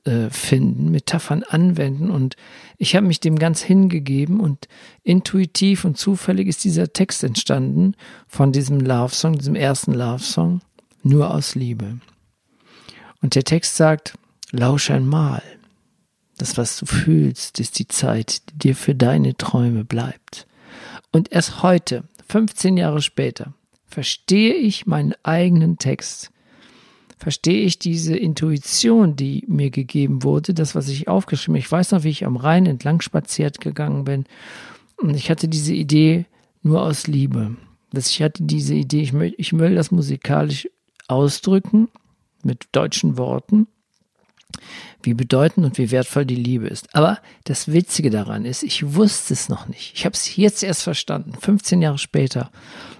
äh, 0.05 0.29
finden, 0.29 0.91
Metaphern 0.91 1.43
anwenden 1.43 2.11
und 2.11 2.37
ich 2.77 2.95
habe 2.95 3.07
mich 3.07 3.19
dem 3.19 3.37
ganz 3.37 3.61
hingegeben 3.61 4.39
und 4.39 4.69
intuitiv 5.03 5.83
und 5.83 5.97
zufällig 5.97 6.47
ist 6.47 6.63
dieser 6.63 6.93
Text 6.93 7.25
entstanden 7.25 7.95
von 8.25 8.53
diesem 8.53 8.79
Love 8.79 9.13
Song, 9.13 9.37
diesem 9.37 9.55
ersten 9.55 9.93
Love 9.93 10.23
Song, 10.23 10.61
nur 11.03 11.35
aus 11.35 11.55
Liebe. 11.55 11.97
Und 13.21 13.35
der 13.35 13.43
Text 13.43 13.75
sagt, 13.75 14.17
lausch 14.51 14.89
einmal, 14.89 15.43
das, 16.37 16.57
was 16.57 16.77
du 16.77 16.85
fühlst, 16.85 17.59
ist 17.59 17.77
die 17.77 17.87
Zeit, 17.87 18.41
die 18.49 18.57
dir 18.57 18.75
für 18.75 18.95
deine 18.95 19.37
Träume 19.37 19.85
bleibt. 19.85 20.47
Und 21.11 21.31
erst 21.31 21.61
heute, 21.61 22.03
15 22.27 22.77
Jahre 22.77 23.01
später, 23.01 23.53
verstehe 23.85 24.55
ich 24.55 24.87
meinen 24.87 25.13
eigenen 25.23 25.77
Text. 25.77 26.31
Verstehe 27.19 27.63
ich 27.63 27.77
diese 27.77 28.17
Intuition, 28.17 29.15
die 29.15 29.43
mir 29.47 29.69
gegeben 29.69 30.23
wurde, 30.23 30.55
das, 30.55 30.73
was 30.73 30.87
ich 30.87 31.07
aufgeschrieben 31.07 31.55
habe. 31.55 31.65
Ich 31.65 31.71
weiß 31.71 31.91
noch, 31.91 32.03
wie 32.03 32.09
ich 32.09 32.25
am 32.25 32.37
Rhein 32.37 32.65
entlang 32.65 33.01
spaziert 33.01 33.61
gegangen 33.61 34.05
bin. 34.05 34.25
Und 34.97 35.15
ich 35.15 35.29
hatte 35.29 35.47
diese 35.47 35.73
Idee 35.73 36.25
nur 36.63 36.81
aus 36.81 37.05
Liebe. 37.05 37.55
Dass 37.91 38.09
ich 38.09 38.23
hatte 38.23 38.41
diese 38.41 38.73
Idee, 38.73 39.01
ich, 39.01 39.13
möchte, 39.13 39.39
ich 39.39 39.53
will 39.53 39.75
das 39.75 39.91
musikalisch 39.91 40.67
ausdrücken 41.07 41.89
mit 42.45 42.67
deutschen 42.71 43.17
Worten 43.17 43.67
wie 45.03 45.13
bedeutend 45.13 45.65
und 45.65 45.77
wie 45.77 45.91
wertvoll 45.91 46.25
die 46.25 46.35
Liebe 46.35 46.67
ist. 46.67 46.93
Aber 46.95 47.19
das 47.45 47.71
Witzige 47.71 48.09
daran 48.09 48.45
ist, 48.45 48.63
ich 48.63 48.95
wusste 48.95 49.33
es 49.33 49.49
noch 49.49 49.67
nicht. 49.67 49.93
Ich 49.95 50.05
habe 50.05 50.13
es 50.13 50.35
jetzt 50.35 50.63
erst 50.63 50.83
verstanden, 50.83 51.33
15 51.39 51.81
Jahre 51.81 51.97
später. 51.97 52.51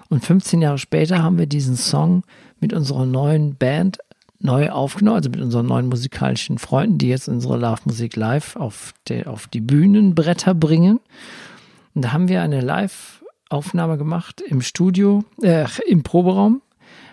Und 0.09 0.25
15 0.25 0.61
Jahre 0.61 0.77
später 0.77 1.23
haben 1.23 1.37
wir 1.37 1.45
diesen 1.45 1.75
Song 1.75 2.23
mit 2.59 2.73
unserer 2.73 3.05
neuen 3.05 3.55
Band 3.55 3.99
neu 4.39 4.69
aufgenommen, 4.71 5.17
also 5.17 5.29
mit 5.29 5.39
unseren 5.39 5.67
neuen 5.67 5.87
musikalischen 5.87 6.57
Freunden, 6.57 6.97
die 6.97 7.09
jetzt 7.09 7.27
unsere 7.27 7.57
Love 7.57 7.81
Musik 7.85 8.15
Live 8.15 8.55
auf, 8.55 8.93
der, 9.07 9.29
auf 9.29 9.47
die 9.47 9.61
Bühnenbretter 9.61 10.55
bringen. 10.55 10.99
Und 11.93 12.03
da 12.03 12.11
haben 12.11 12.27
wir 12.27 12.41
eine 12.41 12.61
Live-Aufnahme 12.61 13.97
gemacht 13.97 14.41
im 14.41 14.61
Studio, 14.61 15.23
äh, 15.41 15.67
im 15.87 16.03
Proberaum 16.03 16.61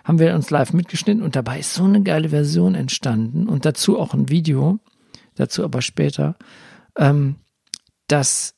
haben 0.08 0.18
wir 0.18 0.34
uns 0.34 0.48
live 0.48 0.72
mitgeschnitten 0.72 1.22
und 1.22 1.36
dabei 1.36 1.58
ist 1.58 1.74
so 1.74 1.84
eine 1.84 2.02
geile 2.02 2.30
Version 2.30 2.74
entstanden 2.74 3.46
und 3.46 3.66
dazu 3.66 4.00
auch 4.00 4.14
ein 4.14 4.30
Video, 4.30 4.78
dazu 5.34 5.62
aber 5.62 5.82
später, 5.82 6.36
ähm, 6.96 7.36
dass 8.06 8.54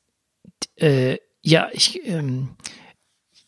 äh, 0.76 1.18
ja, 1.42 1.68
ich, 1.72 2.06
ähm, 2.06 2.50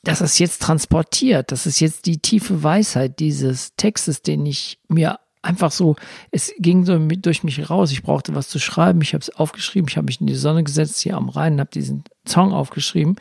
dass 0.03 0.21
es 0.21 0.41
jetzt 0.41 0.63
transportiert, 0.63 1.53
das 1.53 1.65
ist 1.65 1.79
jetzt 1.79 2.07
die 2.07 2.19
tiefe 2.19 2.65
Weisheit 2.65 3.21
dieses 3.21 3.77
Textes, 3.77 4.21
den 4.21 4.47
ich 4.47 4.81
mir 4.89 5.21
einfach 5.41 5.71
so, 5.71 5.95
es 6.33 6.53
ging 6.59 6.85
so 6.85 6.99
mit, 6.99 7.25
durch 7.25 7.45
mich 7.45 7.71
raus. 7.71 7.93
Ich 7.93 8.03
brauchte 8.03 8.35
was 8.35 8.49
zu 8.49 8.59
schreiben. 8.59 9.01
Ich 9.03 9.13
habe 9.13 9.23
es 9.23 9.31
aufgeschrieben. 9.31 9.89
Ich 9.89 9.97
habe 9.97 10.07
mich 10.07 10.21
in 10.21 10.29
die 10.29 10.37
Sonne 10.37 10.63
gesetzt 10.63 11.01
hier 11.01 11.17
am 11.17 11.29
Rhein, 11.29 11.59
habe 11.59 11.71
diesen 11.71 12.05
Song 12.27 12.53
aufgeschrieben. 12.53 13.17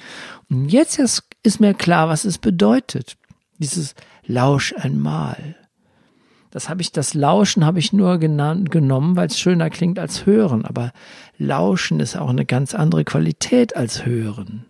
Und 0.50 0.70
jetzt 0.70 1.00
ist, 1.00 1.24
ist 1.42 1.60
mir 1.60 1.74
klar, 1.74 2.10
was 2.10 2.24
es 2.24 2.38
bedeutet. 2.38 3.18
Dieses 3.58 3.96
Lausch 4.26 4.74
einmal. 4.78 5.56
Das 6.52 6.68
habe 6.68 6.82
ich, 6.82 6.92
das 6.92 7.14
Lauschen 7.14 7.66
habe 7.66 7.80
ich 7.80 7.94
nur 7.94 8.18
genannt, 8.18 8.72
genommen, 8.72 9.16
weil 9.16 9.28
es 9.28 9.40
schöner 9.40 9.70
klingt 9.70 9.98
als 9.98 10.26
Hören. 10.26 10.66
Aber 10.66 10.92
Lauschen 11.38 12.02
ist 12.02 12.18
auch 12.18 12.30
eine 12.30 12.46
ganz 12.46 12.76
andere 12.76 13.06
Qualität 13.06 13.76
als 13.76 14.06
Hören. 14.06 14.66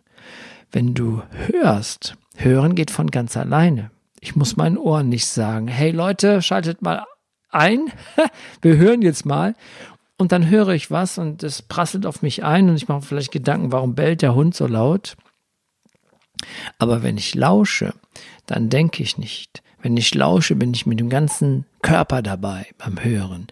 Wenn 0.71 0.93
du 0.93 1.23
hörst, 1.47 2.15
Hören 2.35 2.75
geht 2.75 2.91
von 2.91 3.07
ganz 3.07 3.35
alleine. 3.35 3.89
Ich 4.19 4.35
muss 4.35 4.55
meinen 4.55 4.77
Ohren 4.77 5.09
nicht 5.09 5.25
sagen, 5.25 5.67
hey 5.67 5.91
Leute, 5.91 6.43
schaltet 6.43 6.83
mal 6.83 7.03
ein, 7.49 7.87
wir 8.61 8.77
hören 8.77 9.01
jetzt 9.01 9.25
mal. 9.25 9.55
Und 10.17 10.31
dann 10.31 10.49
höre 10.49 10.69
ich 10.69 10.91
was 10.91 11.17
und 11.17 11.41
es 11.41 11.63
prasselt 11.63 12.05
auf 12.05 12.21
mich 12.21 12.43
ein 12.43 12.69
und 12.69 12.75
ich 12.75 12.87
mache 12.87 13.01
vielleicht 13.01 13.31
Gedanken, 13.31 13.71
warum 13.71 13.95
bellt 13.95 14.21
der 14.21 14.35
Hund 14.35 14.53
so 14.55 14.67
laut? 14.67 15.17
Aber 16.77 17.03
wenn 17.03 17.17
ich 17.17 17.35
lausche, 17.35 17.93
dann 18.45 18.69
denke 18.69 19.03
ich 19.03 19.17
nicht. 19.17 19.61
Wenn 19.81 19.97
ich 19.97 20.13
lausche, 20.13 20.55
bin 20.55 20.73
ich 20.73 20.85
mit 20.85 20.99
dem 20.99 21.09
ganzen 21.09 21.65
Körper 21.81 22.21
dabei 22.21 22.67
beim 22.77 23.03
Hören. 23.03 23.47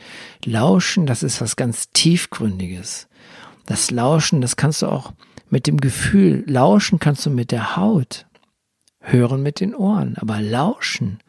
Lauschen, 0.46 1.06
das 1.06 1.24
ist 1.24 1.42
was 1.42 1.56
ganz 1.56 1.90
Tiefgründiges. 1.92 3.08
Das 3.66 3.92
Lauschen, 3.92 4.42
das 4.42 4.56
kannst 4.56 4.82
du 4.82 4.88
auch 4.88 5.14
mit 5.50 5.66
dem 5.68 5.78
Gefühl, 5.78 6.44
lauschen 6.48 7.00
kannst 7.00 7.26
du 7.26 7.32
mit 7.32 7.52
der 7.52 7.76
Haut, 7.76 8.28
hören 9.00 9.42
mit 9.42 9.60
den 9.60 9.74
Ohren, 9.74 10.16
aber 10.18 10.42
lauschen, 10.42 11.20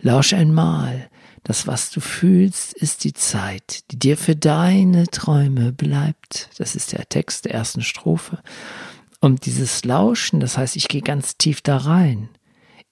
lausch 0.00 0.32
einmal, 0.32 1.08
das, 1.44 1.66
was 1.66 1.90
du 1.90 2.00
fühlst, 2.00 2.72
ist 2.72 3.02
die 3.02 3.14
Zeit, 3.14 3.90
die 3.90 3.98
dir 3.98 4.16
für 4.16 4.36
deine 4.36 5.08
Träume 5.08 5.72
bleibt. 5.72 6.50
Das 6.58 6.76
ist 6.76 6.92
der 6.92 7.08
Text 7.08 7.46
der 7.46 7.54
ersten 7.54 7.82
Strophe. 7.82 8.38
Und 9.22 9.46
dieses 9.46 9.84
Lauschen, 9.84 10.40
das 10.40 10.58
heißt, 10.58 10.74
ich 10.74 10.88
gehe 10.88 11.00
ganz 11.00 11.38
tief 11.38 11.60
da 11.60 11.76
rein, 11.76 12.28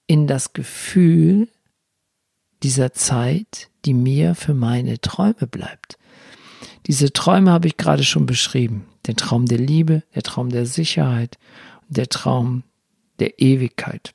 in 0.07 0.27
das 0.27 0.53
Gefühl 0.53 1.49
dieser 2.63 2.93
Zeit, 2.93 3.69
die 3.83 3.93
mir 3.93 4.33
für 4.33 4.53
meine 4.53 5.01
Träume 5.01 5.45
bleibt. 5.45 5.97
Diese 6.87 7.11
Träume 7.11 7.51
habe 7.51 7.67
ich 7.67 7.75
gerade 7.75 8.05
schon 8.05 8.25
beschrieben. 8.25 8.87
Den 9.07 9.17
Traum 9.17 9.45
der 9.45 9.57
Liebe, 9.57 10.03
der 10.15 10.23
Traum 10.23 10.49
der 10.49 10.65
Sicherheit, 10.65 11.37
der 11.89 12.07
Traum 12.07 12.63
der 13.19 13.41
Ewigkeit. 13.41 14.13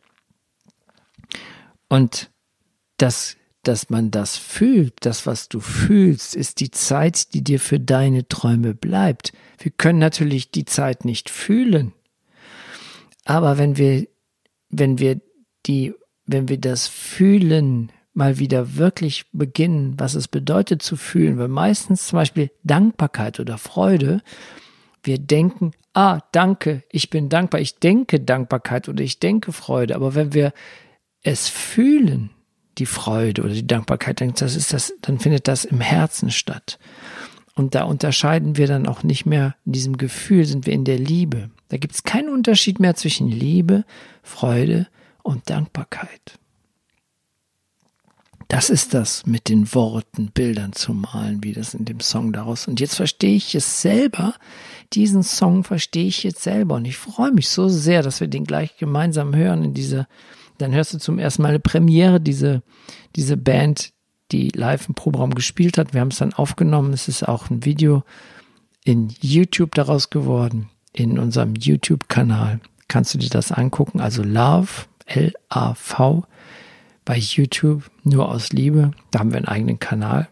Und 1.91 2.31
das 2.97 3.37
dass 3.67 3.91
man 3.91 4.11
das 4.11 4.37
fühlt, 4.37 4.95
das, 5.01 5.27
was 5.27 5.49
du 5.49 5.59
fühlst, 5.59 6.37
ist 6.37 6.61
die 6.61 6.71
Zeit, 6.71 7.35
die 7.35 7.43
dir 7.43 7.59
für 7.59 7.81
deine 7.81 8.29
Träume 8.29 8.75
bleibt. 8.75 9.33
Wir 9.59 9.73
können 9.73 9.99
natürlich 9.99 10.53
die 10.53 10.65
Zeit 10.65 11.05
nicht 11.05 11.31
fühlen. 11.31 11.93
Aber 13.27 13.59
wenn 13.59 13.77
wir, 13.77 14.07
wenn 14.71 14.99
wir 14.99 15.21
die, 15.67 15.93
wenn 16.25 16.49
wir 16.49 16.59
das 16.59 16.89
Fühlen 16.89 17.93
mal 18.15 18.39
wieder 18.39 18.77
wirklich 18.77 19.27
beginnen, 19.33 19.95
was 19.99 20.15
es 20.15 20.29
bedeutet 20.29 20.81
zu 20.81 20.97
fühlen, 20.97 21.37
weil 21.37 21.49
meistens 21.49 22.07
zum 22.07 22.19
Beispiel 22.19 22.51
Dankbarkeit 22.63 23.39
oder 23.41 23.59
Freude, 23.59 24.23
wir 25.03 25.19
denken, 25.19 25.73
ah, 25.93 26.21
danke, 26.33 26.83
ich 26.91 27.11
bin 27.11 27.29
dankbar, 27.29 27.61
ich 27.61 27.79
denke 27.79 28.21
Dankbarkeit 28.21 28.89
oder 28.89 29.03
ich 29.05 29.19
denke 29.19 29.53
Freude, 29.53 29.97
aber 29.97 30.15
wenn 30.15 30.33
wir 30.33 30.53
es 31.23 31.49
fühlen, 31.49 32.31
die 32.79 32.87
Freude 32.87 33.43
oder 33.43 33.53
die 33.53 33.67
Dankbarkeit, 33.67 34.21
dann, 34.21 34.35
das 34.35 34.55
ist 34.55 34.73
das, 34.73 34.95
dann 35.03 35.19
findet 35.19 35.49
das 35.49 35.65
im 35.65 35.81
Herzen 35.81 36.31
statt. 36.31 36.79
Und 37.55 37.75
da 37.75 37.85
unterscheiden 37.85 38.57
wir 38.57 38.67
dann 38.67 38.87
auch 38.87 39.03
nicht 39.03 39.27
mehr, 39.27 39.57
in 39.65 39.73
diesem 39.73 39.97
Gefühl 39.97 40.45
sind 40.45 40.67
wir 40.67 40.75
in 40.75 40.85
der 40.85 40.99
Liebe. 40.99 41.51
Da 41.69 41.77
gibt 41.77 41.95
es 41.95 42.03
keinen 42.05 42.29
Unterschied 42.29 42.81
mehr 42.81 42.95
zwischen 42.95 43.29
Liebe, 43.29 43.85
Freude 44.23 44.87
und 45.23 45.51
Dankbarkeit. 45.51 46.39
Das 48.49 48.71
ist 48.71 48.95
das 48.95 49.27
mit 49.27 49.49
den 49.49 49.75
Worten, 49.75 50.31
Bildern 50.33 50.73
zu 50.73 50.95
malen, 50.95 51.43
wie 51.43 51.53
das 51.53 51.75
in 51.75 51.85
dem 51.85 51.99
Song 51.99 52.33
daraus. 52.33 52.69
Und 52.69 52.79
jetzt 52.79 52.95
verstehe 52.95 53.35
ich 53.35 53.57
es 53.57 53.83
selber. 53.83 54.35
Diesen 54.93 55.25
Song 55.25 55.65
verstehe 55.65 56.07
ich 56.07 56.23
jetzt 56.23 56.43
selber. 56.43 56.77
Und 56.77 56.85
ich 56.85 56.97
freue 56.97 57.33
mich 57.33 57.49
so 57.49 57.69
sehr, 57.69 58.03
dass 58.03 58.21
wir 58.21 58.29
den 58.29 58.45
gleich 58.45 58.77
gemeinsam 58.77 59.35
hören 59.35 59.65
in 59.65 59.75
dieser 59.75 60.07
dann 60.59 60.73
hörst 60.73 60.95
du 60.95 60.99
zum 60.99 61.19
ersten 61.19 61.43
Mal 61.43 61.51
eine 61.51 61.61
Premiere, 61.61 62.21
diese, 62.21 62.63
diese 63.15 63.37
Band, 63.37 63.93
die 64.33 64.49
live 64.49 64.89
im 64.89 64.95
Proberaum 64.95 65.35
gespielt 65.35 65.79
hat. 65.79 65.95
Wir 65.95 66.01
haben 66.01 66.09
es 66.09 66.19
dann 66.19 66.33
aufgenommen. 66.33 66.93
Es 66.93 67.09
ist 67.09 67.23
auch 67.23 67.51
ein 67.51 67.65
Video 67.65 68.03
in 68.85 69.13
YouTube 69.21 69.75
daraus 69.75 70.11
geworden. 70.11 70.69
In 70.97 71.19
unserem 71.19 71.55
YouTube-Kanal 71.55 72.59
kannst 72.89 73.13
du 73.13 73.19
dir 73.19 73.29
das 73.29 73.53
angucken. 73.53 74.01
Also 74.01 74.23
Love, 74.23 74.87
L-A-V, 75.05 76.25
bei 77.05 77.19
YouTube, 77.19 77.91
nur 78.03 78.31
aus 78.31 78.51
Liebe. 78.53 78.93
Da 79.11 79.19
haben 79.19 79.31
wir 79.31 79.37
einen 79.37 79.47
eigenen 79.47 79.79
Kanal. 79.79 80.27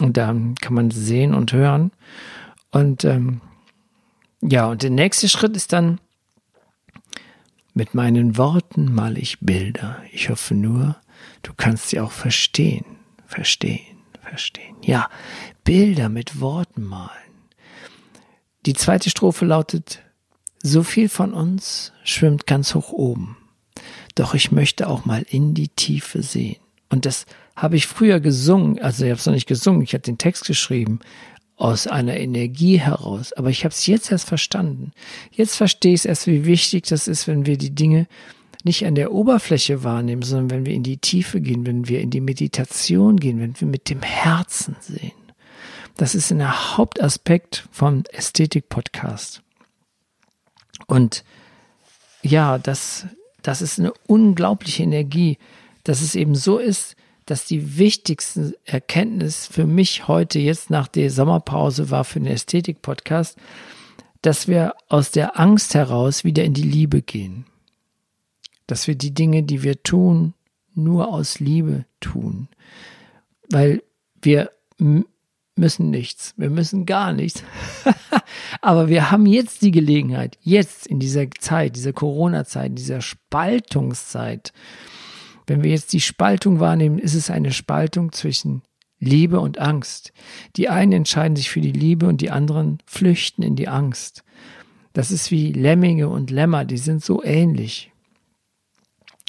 Und 0.00 0.16
da 0.16 0.34
kann 0.60 0.74
man 0.74 0.90
sehen 0.90 1.34
und 1.34 1.52
hören. 1.52 1.92
Und 2.72 3.04
ähm, 3.04 3.40
ja, 4.40 4.66
und 4.66 4.82
der 4.82 4.90
nächste 4.90 5.28
Schritt 5.28 5.56
ist 5.56 5.72
dann, 5.72 6.00
mit 7.72 7.94
meinen 7.94 8.36
Worten 8.36 8.92
male 8.92 9.20
ich 9.20 9.38
Bilder. 9.38 10.02
Ich 10.12 10.30
hoffe 10.30 10.56
nur, 10.56 10.96
du 11.44 11.52
kannst 11.56 11.90
sie 11.90 12.00
auch 12.00 12.10
verstehen, 12.10 12.84
verstehen, 13.24 13.98
verstehen. 14.20 14.74
Ja, 14.82 15.08
Bilder 15.62 16.08
mit 16.08 16.40
Worten 16.40 16.82
malen. 16.82 17.12
Die 18.66 18.72
zweite 18.72 19.10
Strophe 19.10 19.44
lautet, 19.44 20.02
so 20.68 20.82
viel 20.82 21.08
von 21.08 21.34
uns 21.34 21.92
schwimmt 22.04 22.46
ganz 22.46 22.74
hoch 22.74 22.92
oben. 22.92 23.36
Doch 24.14 24.34
ich 24.34 24.52
möchte 24.52 24.88
auch 24.88 25.04
mal 25.04 25.24
in 25.28 25.54
die 25.54 25.68
Tiefe 25.68 26.22
sehen. 26.22 26.56
Und 26.90 27.06
das 27.06 27.26
habe 27.56 27.76
ich 27.76 27.86
früher 27.86 28.20
gesungen, 28.20 28.80
also 28.80 29.04
ich 29.04 29.10
habe 29.10 29.18
es 29.18 29.26
noch 29.26 29.34
nicht 29.34 29.48
gesungen, 29.48 29.82
ich 29.82 29.94
habe 29.94 30.02
den 30.02 30.18
Text 30.18 30.46
geschrieben, 30.46 31.00
aus 31.56 31.86
einer 31.86 32.16
Energie 32.16 32.78
heraus. 32.78 33.32
Aber 33.32 33.50
ich 33.50 33.64
habe 33.64 33.72
es 33.72 33.86
jetzt 33.86 34.10
erst 34.10 34.28
verstanden. 34.28 34.92
Jetzt 35.32 35.56
verstehe 35.56 35.92
ich 35.94 36.00
es 36.00 36.04
erst, 36.06 36.26
wie 36.26 36.44
wichtig 36.44 36.86
das 36.86 37.08
ist, 37.08 37.26
wenn 37.26 37.46
wir 37.46 37.58
die 37.58 37.74
Dinge 37.74 38.06
nicht 38.64 38.86
an 38.86 38.94
der 38.94 39.12
Oberfläche 39.12 39.84
wahrnehmen, 39.84 40.22
sondern 40.22 40.50
wenn 40.50 40.66
wir 40.66 40.74
in 40.74 40.82
die 40.82 40.98
Tiefe 40.98 41.40
gehen, 41.40 41.66
wenn 41.66 41.88
wir 41.88 42.00
in 42.00 42.10
die 42.10 42.20
Meditation 42.20 43.16
gehen, 43.18 43.40
wenn 43.40 43.60
wir 43.60 43.68
mit 43.68 43.88
dem 43.88 44.02
Herzen 44.02 44.76
sehen. 44.80 45.12
Das 45.96 46.14
ist 46.14 46.30
ein 46.30 46.76
Hauptaspekt 46.76 47.68
vom 47.72 48.04
Ästhetik-Podcast. 48.12 49.42
Und 50.88 51.22
ja, 52.22 52.58
das, 52.58 53.06
das 53.42 53.62
ist 53.62 53.78
eine 53.78 53.92
unglaubliche 54.08 54.82
Energie, 54.82 55.38
dass 55.84 56.00
es 56.00 56.16
eben 56.16 56.34
so 56.34 56.58
ist, 56.58 56.96
dass 57.26 57.44
die 57.44 57.78
wichtigste 57.78 58.56
Erkenntnis 58.64 59.46
für 59.46 59.66
mich 59.66 60.08
heute 60.08 60.38
jetzt 60.38 60.70
nach 60.70 60.88
der 60.88 61.10
Sommerpause 61.10 61.90
war 61.90 62.04
für 62.04 62.20
den 62.20 62.32
Ästhetik-Podcast, 62.32 63.38
dass 64.22 64.48
wir 64.48 64.74
aus 64.88 65.10
der 65.10 65.38
Angst 65.38 65.74
heraus 65.74 66.24
wieder 66.24 66.42
in 66.42 66.54
die 66.54 66.62
Liebe 66.62 67.02
gehen. 67.02 67.44
Dass 68.66 68.86
wir 68.86 68.94
die 68.94 69.12
Dinge, 69.12 69.42
die 69.42 69.62
wir 69.62 69.82
tun, 69.82 70.34
nur 70.74 71.08
aus 71.08 71.38
Liebe 71.38 71.84
tun. 72.00 72.48
Weil 73.50 73.82
wir 74.22 74.50
müssen 75.58 75.90
nichts. 75.90 76.34
Wir 76.36 76.50
müssen 76.50 76.86
gar 76.86 77.12
nichts. 77.12 77.42
Aber 78.60 78.88
wir 78.88 79.10
haben 79.10 79.26
jetzt 79.26 79.62
die 79.62 79.70
Gelegenheit, 79.70 80.38
jetzt 80.40 80.86
in 80.86 80.98
dieser 80.98 81.30
Zeit, 81.38 81.76
dieser 81.76 81.92
Corona-Zeit, 81.92 82.78
dieser 82.78 83.00
Spaltungszeit, 83.00 84.52
wenn 85.46 85.62
wir 85.62 85.70
jetzt 85.70 85.92
die 85.92 86.00
Spaltung 86.00 86.60
wahrnehmen, 86.60 86.98
ist 86.98 87.14
es 87.14 87.30
eine 87.30 87.52
Spaltung 87.52 88.12
zwischen 88.12 88.62
Liebe 89.00 89.40
und 89.40 89.58
Angst. 89.58 90.12
Die 90.56 90.68
einen 90.68 90.92
entscheiden 90.92 91.36
sich 91.36 91.50
für 91.50 91.60
die 91.60 91.72
Liebe 91.72 92.06
und 92.06 92.20
die 92.20 92.30
anderen 92.30 92.78
flüchten 92.86 93.42
in 93.42 93.56
die 93.56 93.68
Angst. 93.68 94.24
Das 94.92 95.10
ist 95.10 95.30
wie 95.30 95.52
Lemminge 95.52 96.08
und 96.08 96.30
Lämmer, 96.30 96.64
die 96.64 96.78
sind 96.78 97.04
so 97.04 97.22
ähnlich. 97.22 97.92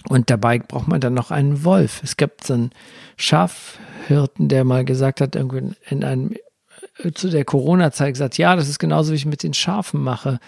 Und 0.07 0.29
dabei 0.29 0.59
braucht 0.59 0.87
man 0.87 1.01
dann 1.01 1.13
noch 1.13 1.31
einen 1.31 1.63
Wolf. 1.63 2.01
Es 2.03 2.15
gibt 2.15 2.45
so 2.47 2.53
einen 2.53 2.71
Schafhirten, 3.17 4.47
der 4.47 4.63
mal 4.63 4.85
gesagt 4.85 5.19
hat, 5.19 5.35
irgendwie 5.35 5.75
in 5.89 6.03
einem, 6.03 6.35
äh, 6.99 7.11
zu 7.11 7.29
der 7.29 7.43
Corona-Zeit 7.43 8.13
gesagt, 8.13 8.37
ja, 8.37 8.55
das 8.55 8.69
ist 8.69 8.79
genauso, 8.79 9.11
wie 9.11 9.17
ich 9.17 9.25
mit 9.25 9.43
den 9.43 9.53
Schafen 9.53 10.01
mache 10.01 10.39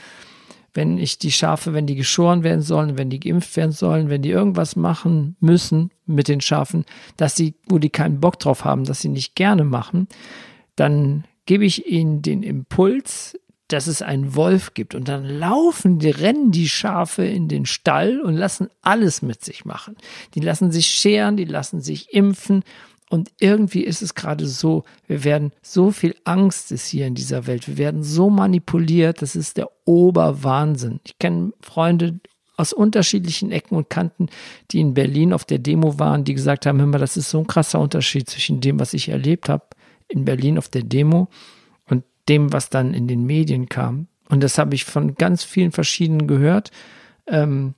wenn 0.74 0.98
ich 0.98 1.18
die 1.18 1.32
Schafe, 1.32 1.74
wenn 1.74 1.86
die 1.86 1.96
geschoren 1.96 2.44
werden 2.44 2.62
sollen, 2.62 2.98
wenn 2.98 3.10
die 3.10 3.20
geimpft 3.20 3.56
werden 3.58 3.72
sollen, 3.72 4.10
wenn 4.10 4.22
die 4.22 4.30
irgendwas 4.30 4.76
machen 4.76 5.36
müssen 5.40 5.92
mit 6.06 6.28
den 6.28 6.42
Schafen, 6.42 6.86
dass 7.18 7.36
sie, 7.36 7.56
wo 7.68 7.78
die 7.78 7.90
keinen 7.90 8.20
Bock 8.20 8.40
drauf 8.40 8.64
haben, 8.64 8.86
dass 8.86 9.02
sie 9.02 9.10
nicht 9.10 9.36
gerne 9.36 9.64
machen, 9.64 10.08
dann 10.76 11.26
gebe 11.46 11.66
ich 11.66 11.88
ihnen 11.88 12.22
den 12.22 12.44
Impuls, 12.44 13.38
dass 13.72 13.88
es 13.88 14.02
einen 14.02 14.36
Wolf 14.36 14.74
gibt. 14.74 14.96
Und 14.96 15.08
dann 15.08 15.26
laufen, 15.26 16.00
die 16.00 16.10
rennen 16.10 16.52
die 16.52 16.70
Schafe 16.70 17.24
in 17.26 17.48
den 17.48 17.66
Stall 17.66 18.20
und 18.20 18.36
lassen 18.36 18.70
alles 18.82 19.22
mit 19.22 19.44
sich 19.44 19.66
machen. 19.66 19.96
Die 20.36 20.40
lassen 20.40 20.72
sich 20.72 20.88
scheren, 20.88 21.38
die 21.38 21.46
lassen 21.46 21.82
sich 21.82 22.14
impfen. 22.14 22.64
Und 23.10 23.30
irgendwie 23.40 23.84
ist 23.84 24.02
es 24.02 24.16
gerade 24.16 24.48
so, 24.48 24.84
wir 25.08 25.24
werden 25.24 25.52
so 25.62 25.92
viel 25.92 26.16
Angst 26.24 26.72
ist 26.72 26.88
hier 26.88 27.08
in 27.08 27.16
dieser 27.16 27.46
Welt. 27.48 27.68
Wir 27.68 27.78
werden 27.78 28.04
so 28.04 28.30
manipuliert. 28.30 29.22
Das 29.22 29.36
ist 29.36 29.58
der 29.58 29.70
Oberwahnsinn. 29.86 31.02
Ich 31.06 31.20
kenne 31.20 31.52
Freunde 31.62 32.20
aus 32.58 32.74
unterschiedlichen 32.74 33.52
Ecken 33.52 33.76
und 33.76 33.90
Kanten, 33.90 34.28
die 34.72 34.80
in 34.80 34.94
Berlin 34.94 35.34
auf 35.34 35.46
der 35.46 35.60
Demo 35.60 35.98
waren, 36.00 36.24
die 36.24 36.34
gesagt 36.34 36.66
haben, 36.66 36.80
hör 36.80 36.88
mal, 36.88 37.00
das 37.00 37.18
ist 37.18 37.30
so 37.30 37.40
ein 37.40 37.48
krasser 37.48 37.80
Unterschied 37.80 38.30
zwischen 38.30 38.62
dem, 38.62 38.80
was 38.80 38.94
ich 38.94 39.10
erlebt 39.10 39.50
habe 39.50 39.66
in 40.08 40.26
Berlin 40.26 40.58
auf 40.58 40.70
der 40.70 40.84
Demo 40.84 41.30
dem, 42.30 42.54
was 42.54 42.70
dann 42.70 42.94
in 42.94 43.08
den 43.08 43.26
Medien 43.26 43.70
kam. 43.70 44.08
Und 44.30 44.42
das 44.42 44.58
habe 44.58 44.76
ich 44.76 44.86
von 44.86 45.16
ganz 45.16 45.44
vielen 45.44 45.72
verschiedenen 45.72 46.28
gehört, 46.28 46.72
ähm, 47.28 47.74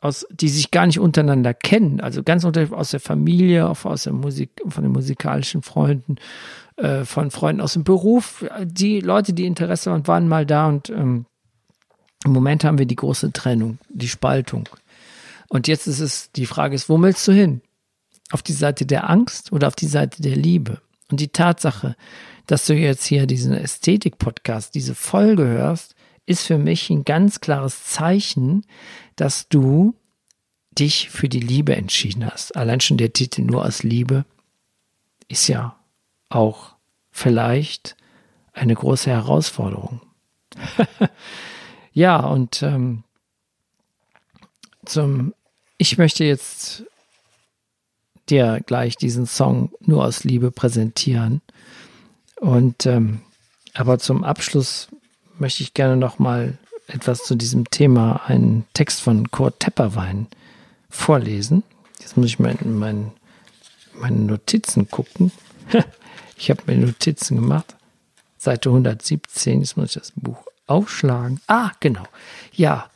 aus, 0.00 0.26
die 0.30 0.48
sich 0.48 0.70
gar 0.70 0.86
nicht 0.86 0.98
untereinander 0.98 1.54
kennen. 1.54 2.00
Also 2.00 2.22
ganz 2.22 2.44
unter, 2.44 2.72
aus 2.72 2.90
der 2.90 3.00
Familie, 3.00 3.68
auch 3.68 3.84
aus 3.84 4.04
der 4.04 4.12
Musik, 4.12 4.50
von 4.66 4.82
den 4.82 4.92
musikalischen 4.92 5.62
Freunden, 5.62 6.16
äh, 6.76 7.04
von 7.04 7.30
Freunden 7.30 7.62
aus 7.62 7.72
dem 7.72 7.84
Beruf. 7.84 8.44
Die 8.62 9.00
Leute, 9.00 9.32
die 9.32 9.46
Interesse 9.46 9.90
haben, 9.90 10.06
waren 10.06 10.28
mal 10.28 10.44
da 10.44 10.68
und 10.68 10.90
ähm, 10.90 11.24
im 12.24 12.32
Moment 12.32 12.64
haben 12.64 12.78
wir 12.78 12.86
die 12.86 12.96
große 12.96 13.32
Trennung, 13.32 13.78
die 13.88 14.08
Spaltung. 14.08 14.68
Und 15.48 15.68
jetzt 15.68 15.86
ist 15.86 16.00
es, 16.00 16.32
die 16.32 16.46
Frage 16.46 16.74
ist, 16.74 16.88
wo 16.88 17.00
willst 17.00 17.26
du 17.28 17.32
hin? 17.32 17.60
Auf 18.30 18.42
die 18.42 18.52
Seite 18.52 18.86
der 18.86 19.08
Angst 19.08 19.52
oder 19.52 19.68
auf 19.68 19.76
die 19.76 19.86
Seite 19.86 20.20
der 20.20 20.36
Liebe? 20.36 20.80
Und 21.10 21.20
die 21.20 21.28
Tatsache, 21.28 21.96
dass 22.46 22.66
du 22.66 22.74
jetzt 22.74 23.06
hier 23.06 23.26
diesen 23.26 23.54
Ästhetik-Podcast, 23.54 24.74
diese 24.74 24.94
Folge 24.94 25.44
hörst, 25.44 25.94
ist 26.26 26.46
für 26.46 26.58
mich 26.58 26.90
ein 26.90 27.04
ganz 27.04 27.40
klares 27.40 27.84
Zeichen, 27.84 28.64
dass 29.16 29.48
du 29.48 29.94
dich 30.78 31.10
für 31.10 31.28
die 31.28 31.40
Liebe 31.40 31.76
entschieden 31.76 32.26
hast. 32.26 32.56
Allein 32.56 32.80
schon 32.80 32.96
der 32.96 33.12
Titel 33.12 33.42
nur 33.42 33.64
aus 33.64 33.82
Liebe 33.82 34.24
ist 35.28 35.48
ja 35.48 35.76
auch 36.28 36.74
vielleicht 37.10 37.96
eine 38.52 38.74
große 38.74 39.10
Herausforderung. 39.10 40.00
ja, 41.92 42.20
und 42.20 42.62
ähm, 42.62 43.04
zum, 44.84 45.34
ich 45.78 45.98
möchte 45.98 46.24
jetzt 46.24 46.84
dir 48.28 48.60
gleich 48.64 48.96
diesen 48.96 49.26
Song 49.26 49.72
nur 49.80 50.04
aus 50.04 50.24
Liebe 50.24 50.50
präsentieren. 50.50 51.42
Und 52.44 52.84
ähm, 52.84 53.22
aber 53.72 53.98
zum 53.98 54.22
Abschluss 54.22 54.88
möchte 55.38 55.62
ich 55.62 55.72
gerne 55.72 55.96
noch 55.96 56.18
mal 56.18 56.58
etwas 56.88 57.24
zu 57.24 57.36
diesem 57.36 57.70
Thema, 57.70 58.20
einen 58.26 58.66
Text 58.74 59.00
von 59.00 59.30
Kurt 59.30 59.60
Tepperwein 59.60 60.26
vorlesen. 60.90 61.62
Jetzt 62.00 62.18
muss 62.18 62.26
ich 62.26 62.38
mal 62.38 62.54
in 62.60 62.78
mein, 62.78 63.12
meine 63.94 64.18
Notizen 64.18 64.90
gucken. 64.90 65.32
ich 66.36 66.50
habe 66.50 66.60
mir 66.66 66.76
Notizen 66.76 67.36
gemacht. 67.36 67.76
Seite 68.36 68.68
117, 68.68 69.60
jetzt 69.60 69.78
muss 69.78 69.96
ich 69.96 70.02
das 70.02 70.12
Buch 70.14 70.44
aufschlagen. 70.66 71.40
Ah, 71.46 71.70
genau. 71.80 72.04
Ja, 72.52 72.90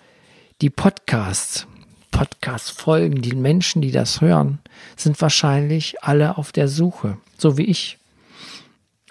die 0.61 0.68
Podcasts, 0.68 1.66
Podcast-Folgen, 2.11 3.22
die 3.22 3.34
Menschen, 3.34 3.80
die 3.80 3.92
das 3.92 4.20
hören, 4.20 4.58
sind 4.94 5.18
wahrscheinlich 5.22 6.04
alle 6.04 6.37
auf 6.37 6.52
der 6.52 6.68
Suche, 6.68 7.16
so 7.38 7.56
wie 7.56 7.64
ich. 7.64 7.98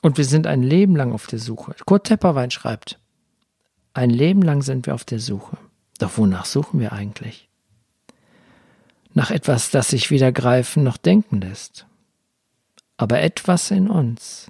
Und 0.08 0.18
wir 0.18 0.24
sind 0.24 0.48
ein 0.48 0.64
Leben 0.64 0.96
lang 0.96 1.12
auf 1.12 1.28
der 1.28 1.38
Suche. 1.38 1.76
Kurt 1.86 2.08
Tepperwein 2.08 2.50
schreibt, 2.50 2.98
ein 3.94 4.10
Leben 4.10 4.42
lang 4.42 4.62
sind 4.62 4.86
wir 4.86 4.96
auf 4.96 5.04
der 5.04 5.20
Suche. 5.20 5.58
Doch 6.00 6.18
wonach 6.18 6.46
suchen 6.46 6.80
wir 6.80 6.94
eigentlich? 6.94 7.50
Nach 9.14 9.32
etwas, 9.32 9.70
das 9.70 9.90
sich 9.90 10.10
weder 10.10 10.32
greifen 10.32 10.84
noch 10.84 10.96
denken 10.96 11.42
lässt. 11.42 11.88
Aber 12.96 13.20
etwas 13.20 13.70
in 13.70 13.90
uns, 13.90 14.50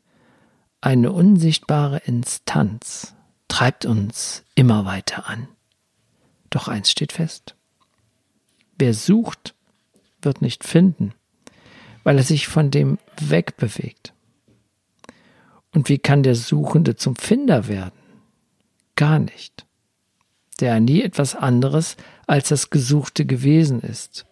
eine 0.80 1.12
unsichtbare 1.12 2.04
Instanz, 2.06 3.16
treibt 3.48 3.88
uns 3.88 4.44
immer 4.54 4.86
weiter 4.86 5.28
an. 5.28 5.48
Doch 6.52 6.68
eins 6.68 6.92
steht 6.92 7.14
fest. 7.14 7.56
Wer 8.78 8.94
sucht, 8.94 9.56
wird 10.22 10.44
nicht 10.44 10.64
finden, 10.64 11.16
weil 12.04 12.18
er 12.18 12.24
sich 12.24 12.48
von 12.48 12.70
dem 12.70 13.00
wegbewegt. 13.20 14.14
Und 15.78 15.90
wie 15.90 16.00
kann 16.00 16.24
der 16.24 16.34
Suchende 16.34 16.96
zum 16.96 17.16
Finder 17.16 17.68
werden? 17.68 18.00
Gar 18.96 19.20
nicht. 19.20 19.68
Der 20.60 20.80
nie 20.80 21.04
etwas 21.04 21.36
anderes 21.36 21.98
als 22.26 22.50
das 22.50 22.72
Gesuchte 22.72 23.28
gewesen 23.28 23.82
ist. 23.82 24.26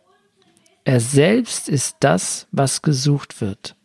Er 0.85 0.99
selbst 0.99 1.69
ist 1.69 1.97
das, 1.99 2.47
was 2.51 2.81
gesucht 2.81 3.41
wird. 3.41 3.75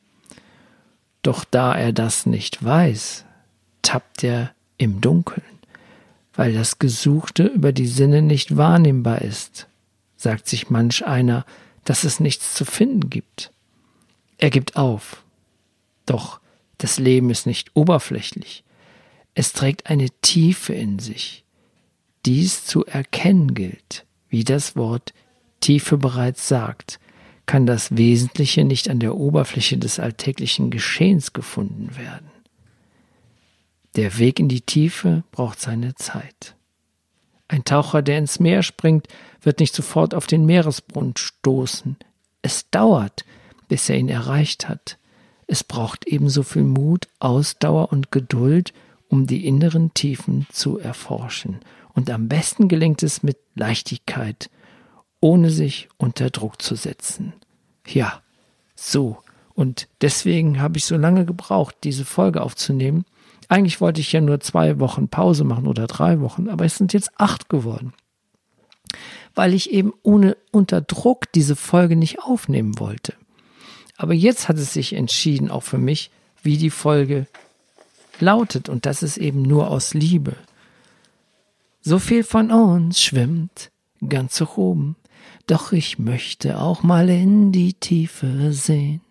Doch 1.20 1.44
da 1.44 1.75
er 1.75 1.92
das 1.92 2.25
nicht 2.25 2.64
weiß, 2.64 3.27
tappt 3.83 4.25
er 4.25 4.55
im 4.79 5.03
Dunkeln, 5.03 5.44
weil 6.33 6.55
das 6.55 6.79
Gesuchte 6.79 7.44
über 7.44 7.73
die 7.73 7.88
Sinne 7.88 8.23
nicht 8.23 8.57
wahrnehmbar 8.57 9.20
ist, 9.20 9.68
sagt 10.16 10.49
sich 10.49 10.70
manch 10.70 11.05
einer, 11.07 11.44
dass 11.85 12.05
es 12.05 12.20
nichts 12.20 12.55
zu 12.55 12.64
finden 12.64 13.11
gibt. 13.11 13.53
Er 14.38 14.49
gibt 14.49 14.77
auf. 14.77 15.23
Doch 16.07 16.40
das 16.81 16.99
Leben 16.99 17.29
ist 17.29 17.47
nicht 17.47 17.71
oberflächlich. 17.75 18.64
Es 19.35 19.53
trägt 19.53 19.88
eine 19.88 20.09
Tiefe 20.23 20.73
in 20.73 20.99
sich. 20.99 21.45
Dies 22.25 22.64
zu 22.64 22.87
erkennen 22.87 23.55
gilt, 23.55 24.07
wie 24.31 24.45
das 24.45 24.77
Wort 24.77 25.12
Tiefe 25.61 25.99
bereits 25.99 26.49
sagt, 26.49 26.99
kann 27.45 27.66
das 27.66 27.97
Wesentliche 27.97 28.64
nicht 28.64 28.88
an 28.88 28.99
der 28.99 29.14
Oberfläche 29.14 29.77
des 29.77 29.99
alltäglichen 29.99 30.71
Geschehens 30.71 31.35
gefunden 31.35 31.97
werden. 31.97 32.31
Der 33.97 34.19
Weg 34.19 34.40
in 34.40 34.49
die 34.49 34.62
Tiefe 34.62 35.25
braucht 35.33 35.61
seine 35.61 35.95
Zeit. 35.97 36.57
Ein 37.47 37.64
Taucher, 37.64 38.01
der 38.01 38.19
ins 38.19 38.40
Meer 38.40 38.62
springt, 38.62 39.09
wird 39.43 39.61
nicht 39.61 39.75
sofort 39.75 40.14
auf 40.14 40.27
den 40.27 40.47
Meeresgrund 40.47 41.19
stoßen. 41.19 41.97
Es 42.40 42.71
dauert, 42.71 43.27
bis 43.69 43.90
er 43.90 43.99
ihn 43.99 44.09
erreicht 44.09 44.69
hat. 44.69 44.99
Es 45.52 45.64
braucht 45.64 46.06
ebenso 46.06 46.44
viel 46.44 46.62
Mut, 46.62 47.08
Ausdauer 47.18 47.90
und 47.90 48.12
Geduld, 48.12 48.72
um 49.08 49.26
die 49.26 49.48
inneren 49.48 49.92
Tiefen 49.94 50.46
zu 50.52 50.78
erforschen. 50.78 51.58
Und 51.92 52.08
am 52.08 52.28
besten 52.28 52.68
gelingt 52.68 53.02
es 53.02 53.24
mit 53.24 53.36
Leichtigkeit, 53.56 54.48
ohne 55.18 55.50
sich 55.50 55.88
unter 55.96 56.30
Druck 56.30 56.62
zu 56.62 56.76
setzen. 56.76 57.32
Ja, 57.84 58.22
so. 58.76 59.18
Und 59.52 59.88
deswegen 60.02 60.60
habe 60.60 60.78
ich 60.78 60.84
so 60.84 60.96
lange 60.96 61.24
gebraucht, 61.24 61.74
diese 61.82 62.04
Folge 62.04 62.42
aufzunehmen. 62.42 63.04
Eigentlich 63.48 63.80
wollte 63.80 64.00
ich 64.00 64.12
ja 64.12 64.20
nur 64.20 64.38
zwei 64.38 64.78
Wochen 64.78 65.08
Pause 65.08 65.42
machen 65.42 65.66
oder 65.66 65.88
drei 65.88 66.20
Wochen, 66.20 66.48
aber 66.48 66.64
es 66.64 66.76
sind 66.76 66.92
jetzt 66.92 67.10
acht 67.18 67.48
geworden. 67.48 67.92
Weil 69.34 69.52
ich 69.52 69.72
eben 69.72 69.94
ohne 70.04 70.36
unter 70.52 70.80
Druck 70.80 71.32
diese 71.32 71.56
Folge 71.56 71.96
nicht 71.96 72.20
aufnehmen 72.20 72.78
wollte. 72.78 73.14
Aber 74.00 74.14
jetzt 74.14 74.48
hat 74.48 74.56
es 74.56 74.72
sich 74.72 74.94
entschieden, 74.94 75.50
auch 75.50 75.62
für 75.62 75.76
mich, 75.76 76.10
wie 76.42 76.56
die 76.56 76.70
Folge 76.70 77.26
lautet. 78.18 78.70
Und 78.70 78.86
das 78.86 79.02
ist 79.02 79.18
eben 79.18 79.42
nur 79.42 79.68
aus 79.68 79.92
Liebe. 79.92 80.36
So 81.82 81.98
viel 81.98 82.24
von 82.24 82.50
uns 82.50 83.02
schwimmt 83.02 83.70
ganz 84.08 84.40
hoch 84.40 84.56
oben. 84.56 84.96
Doch 85.46 85.72
ich 85.72 85.98
möchte 85.98 86.58
auch 86.58 86.82
mal 86.82 87.10
in 87.10 87.52
die 87.52 87.74
Tiefe 87.74 88.54
sehen. 88.54 89.02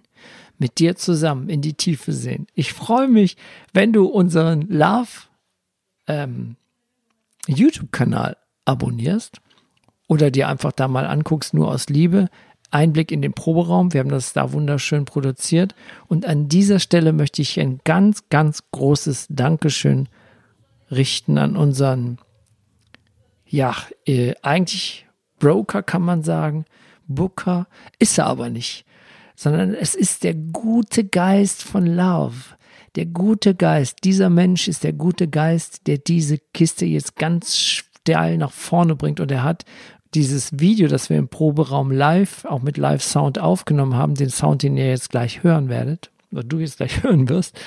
Mit 0.58 0.80
dir 0.80 0.96
zusammen 0.96 1.50
in 1.50 1.62
die 1.62 1.76
Tiefe 1.76 2.12
sehen. 2.12 2.48
Ich 2.56 2.74
freue 2.74 3.08
mich, 3.08 3.38
wenn 3.72 3.94
du 3.94 4.06
unseren 4.06 4.62
Love 4.70 5.28
ähm, 6.08 6.56
YouTube-Kanal 7.46 8.38
abonnierst 8.66 9.40
oder 10.08 10.32
dir 10.32 10.48
einfach 10.48 10.72
da 10.72 10.88
mal 10.88 11.06
anguckst, 11.06 11.54
nur 11.54 11.70
aus 11.70 11.90
Liebe. 11.90 12.28
Einblick 12.72 13.12
in 13.12 13.22
den 13.22 13.34
Proberaum. 13.34 13.94
Wir 13.94 14.02
haben 14.02 14.10
das 14.10 14.34
da 14.34 14.52
wunderschön 14.52 15.06
produziert. 15.06 15.76
Und 16.08 16.26
an 16.26 16.48
dieser 16.50 16.80
Stelle 16.80 17.14
möchte 17.14 17.42
ich 17.42 17.60
ein 17.60 17.80
ganz, 17.84 18.30
ganz 18.30 18.64
großes 18.72 19.28
Dankeschön 19.30 20.08
richten 20.92 21.38
an 21.38 21.56
unseren, 21.56 22.20
ja, 23.46 23.76
äh, 24.06 24.34
eigentlich 24.42 25.08
Broker 25.40 25.84
kann 25.84 26.02
man 26.02 26.24
sagen. 26.24 26.66
Booker 27.08 27.68
ist 27.98 28.18
er 28.18 28.28
aber 28.28 28.50
nicht, 28.50 28.86
sondern 29.36 29.74
es 29.74 29.96
ist 29.96 30.24
der 30.24 30.36
gute 30.36 31.04
Geist 31.04 31.64
von 31.64 31.86
Love. 31.86 32.56
Der 32.96 33.06
gute 33.06 33.56
Geist, 33.56 34.00
dieser 34.04 34.30
Mensch 34.30 34.68
ist 34.68 34.84
der 34.84 34.94
gute 34.94 35.28
Geist, 35.28 35.88
der 35.88 35.98
diese 35.98 36.38
Kiste 36.54 36.86
jetzt 36.86 37.16
ganz 37.16 37.58
steil 37.58 38.38
nach 38.38 38.52
vorne 38.52 38.96
bringt. 38.96 39.20
Und 39.20 39.32
er 39.32 39.44
hat 39.44 39.66
dieses 40.14 40.60
Video, 40.60 40.88
das 40.88 41.10
wir 41.10 41.18
im 41.18 41.28
Proberaum 41.28 41.92
live, 41.92 42.46
auch 42.46 42.62
mit 42.62 42.78
Live-Sound 42.78 43.40
aufgenommen 43.40 43.96
haben, 43.96 44.16
den 44.16 44.30
Sound, 44.30 44.64
den 44.64 44.78
ihr 44.78 44.90
jetzt 44.90 45.10
gleich 45.10 45.44
hören 45.44 45.70
werdet, 45.70 46.12
oder 46.32 46.44
du 46.44 46.60
jetzt 46.60 46.78
gleich 46.78 47.04
hören 47.04 47.30
wirst, 47.30 47.60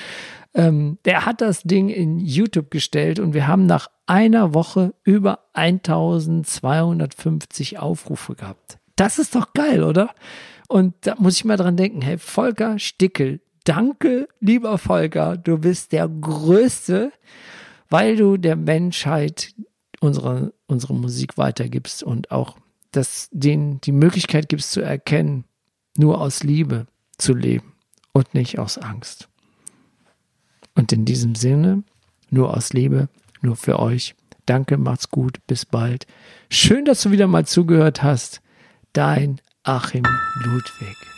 Ähm, 0.55 0.99
der 1.05 1.25
hat 1.25 1.41
das 1.41 1.63
Ding 1.63 1.89
in 1.89 2.19
YouTube 2.19 2.69
gestellt 2.69 3.19
und 3.19 3.33
wir 3.33 3.47
haben 3.47 3.65
nach 3.65 3.87
einer 4.05 4.53
Woche 4.53 4.93
über 5.03 5.39
1250 5.53 7.79
Aufrufe 7.79 8.35
gehabt. 8.35 8.77
Das 8.95 9.17
ist 9.17 9.33
doch 9.35 9.53
geil, 9.53 9.83
oder? 9.83 10.11
Und 10.67 10.93
da 11.01 11.15
muss 11.17 11.37
ich 11.37 11.45
mal 11.45 11.57
dran 11.57 11.75
denken, 11.75 12.03
hey, 12.03 12.19
Volker 12.19 12.77
Stickel, 12.77 13.41
danke, 13.63 14.27
lieber 14.39 14.77
Volker, 14.77 15.37
du 15.37 15.57
bist 15.57 15.91
der 15.91 16.07
Größte, 16.07 17.11
weil 17.89 18.15
du 18.15 18.37
der 18.37 18.55
Menschheit 18.55 19.55
unsere, 20.03 20.53
unsere 20.67 20.93
Musik 20.93 21.37
weitergibst 21.37 22.03
und 22.03 22.29
auch 22.29 22.57
das, 22.91 23.29
denen 23.31 23.81
die 23.81 23.91
Möglichkeit 23.91 24.49
gibst 24.49 24.71
zu 24.71 24.81
erkennen, 24.81 25.45
nur 25.97 26.21
aus 26.21 26.43
Liebe 26.43 26.87
zu 27.17 27.33
leben 27.33 27.73
und 28.11 28.33
nicht 28.33 28.59
aus 28.59 28.77
Angst. 28.77 29.29
Und 30.75 30.91
in 30.91 31.05
diesem 31.05 31.35
Sinne, 31.35 31.83
nur 32.29 32.55
aus 32.55 32.73
Liebe, 32.73 33.09
nur 33.41 33.55
für 33.55 33.79
euch. 33.79 34.15
Danke, 34.45 34.77
macht's 34.77 35.09
gut, 35.09 35.37
bis 35.47 35.65
bald. 35.65 36.05
Schön, 36.49 36.85
dass 36.85 37.01
du 37.01 37.11
wieder 37.11 37.27
mal 37.27 37.45
zugehört 37.45 38.03
hast. 38.03 38.41
Dein 38.91 39.39
Achim 39.63 40.03
Ludwig. 40.43 41.12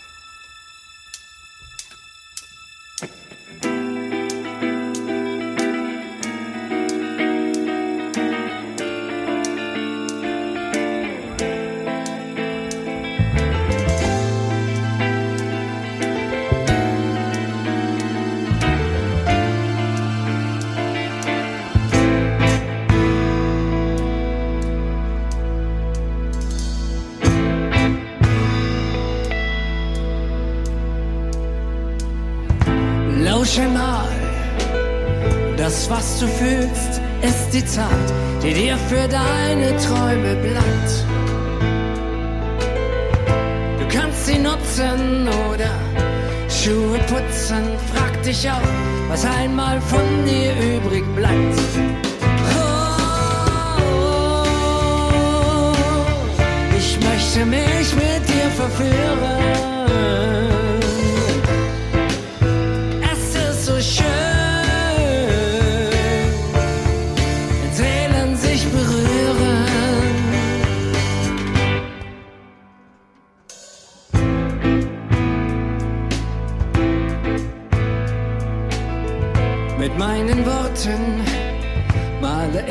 Lausche 33.56 33.70
mal, 33.70 34.10
das 35.56 35.90
was 35.90 36.20
du 36.20 36.28
fühlst, 36.28 37.00
ist 37.22 37.54
die 37.54 37.64
Zeit, 37.66 37.88
die 38.44 38.54
dir 38.54 38.78
für 38.90 39.08
deine 39.08 39.78
Träume 39.78 40.36
bleibt. 40.36 41.06
Du 43.80 43.88
kannst 43.98 44.26
sie 44.26 44.40
nutzen 44.40 45.30
oder 45.50 45.72
Schuhe 46.50 47.00
putzen, 47.08 47.64
frag 47.94 48.22
dich 48.24 48.50
auch, 48.50 48.68
was 49.08 49.24
einmal 49.24 49.80
von 49.80 50.26
dir 50.26 50.52
übrig 50.76 51.06
bleibt. 51.16 51.58
Oh, 52.60 52.98
ich 56.78 57.00
möchte 57.00 57.46
mich 57.46 57.96
mit 57.96 58.28
dir 58.28 58.52
verführen. 58.58 59.76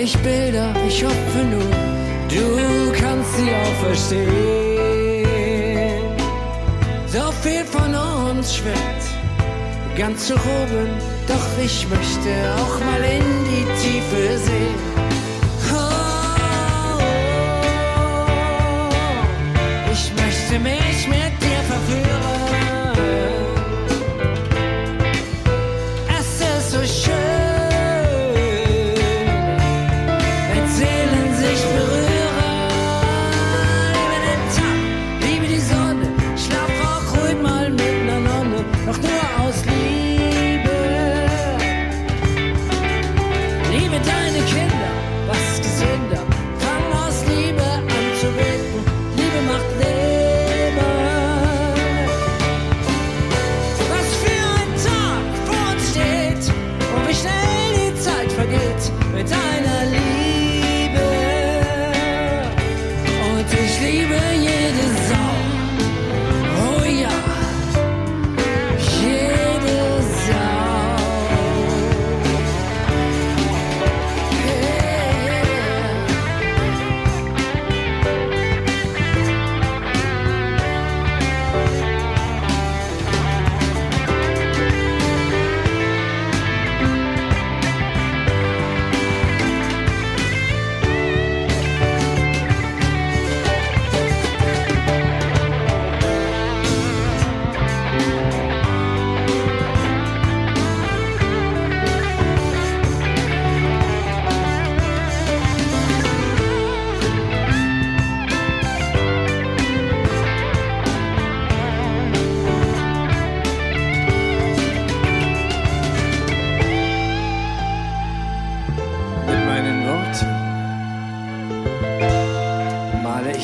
Ich 0.04 0.16
Bilder, 0.18 0.74
ich 0.86 1.02
hoffe 1.02 1.44
nur, 1.50 1.70
du 2.28 2.92
kannst 2.92 3.36
sie 3.36 3.50
auch 3.50 3.76
verstehen. 3.86 5.24
So 7.06 7.32
viel 7.42 7.64
von 7.64 7.94
uns 7.94 8.56
schwimmt 8.56 9.04
ganz 9.96 10.26
zu 10.26 10.34
oben, 10.34 10.90
doch 11.28 11.64
ich 11.64 11.86
möchte 11.88 12.30
auch 12.56 12.80
mal 12.84 13.02
in 13.02 13.22
die 13.48 13.64
Tiefe 13.80 14.38
sehen. 14.38 14.93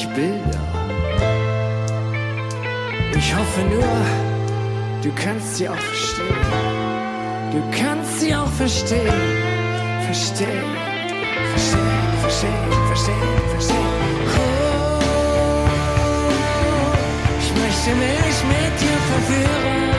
Ich 0.00 0.08
Bilder. 0.08 0.60
Ich 3.16 3.34
hoffe 3.36 3.60
nur, 3.60 3.96
du 5.02 5.10
kannst 5.14 5.56
sie 5.56 5.68
auch 5.68 5.76
verstehen. 5.76 6.34
Du 7.52 7.60
kannst 7.78 8.20
sie 8.20 8.34
auch 8.34 8.52
verstehen. 8.52 9.20
Verstehen, 10.06 10.70
verstehen, 11.52 12.18
verstehen, 12.22 12.72
verstehen, 12.88 13.40
verstehen. 13.50 13.76
Oh, 14.36 14.98
ich 17.40 17.50
möchte 17.60 17.90
mich 18.04 18.38
mit 18.54 18.74
dir 18.80 18.98
verführen. 19.10 19.89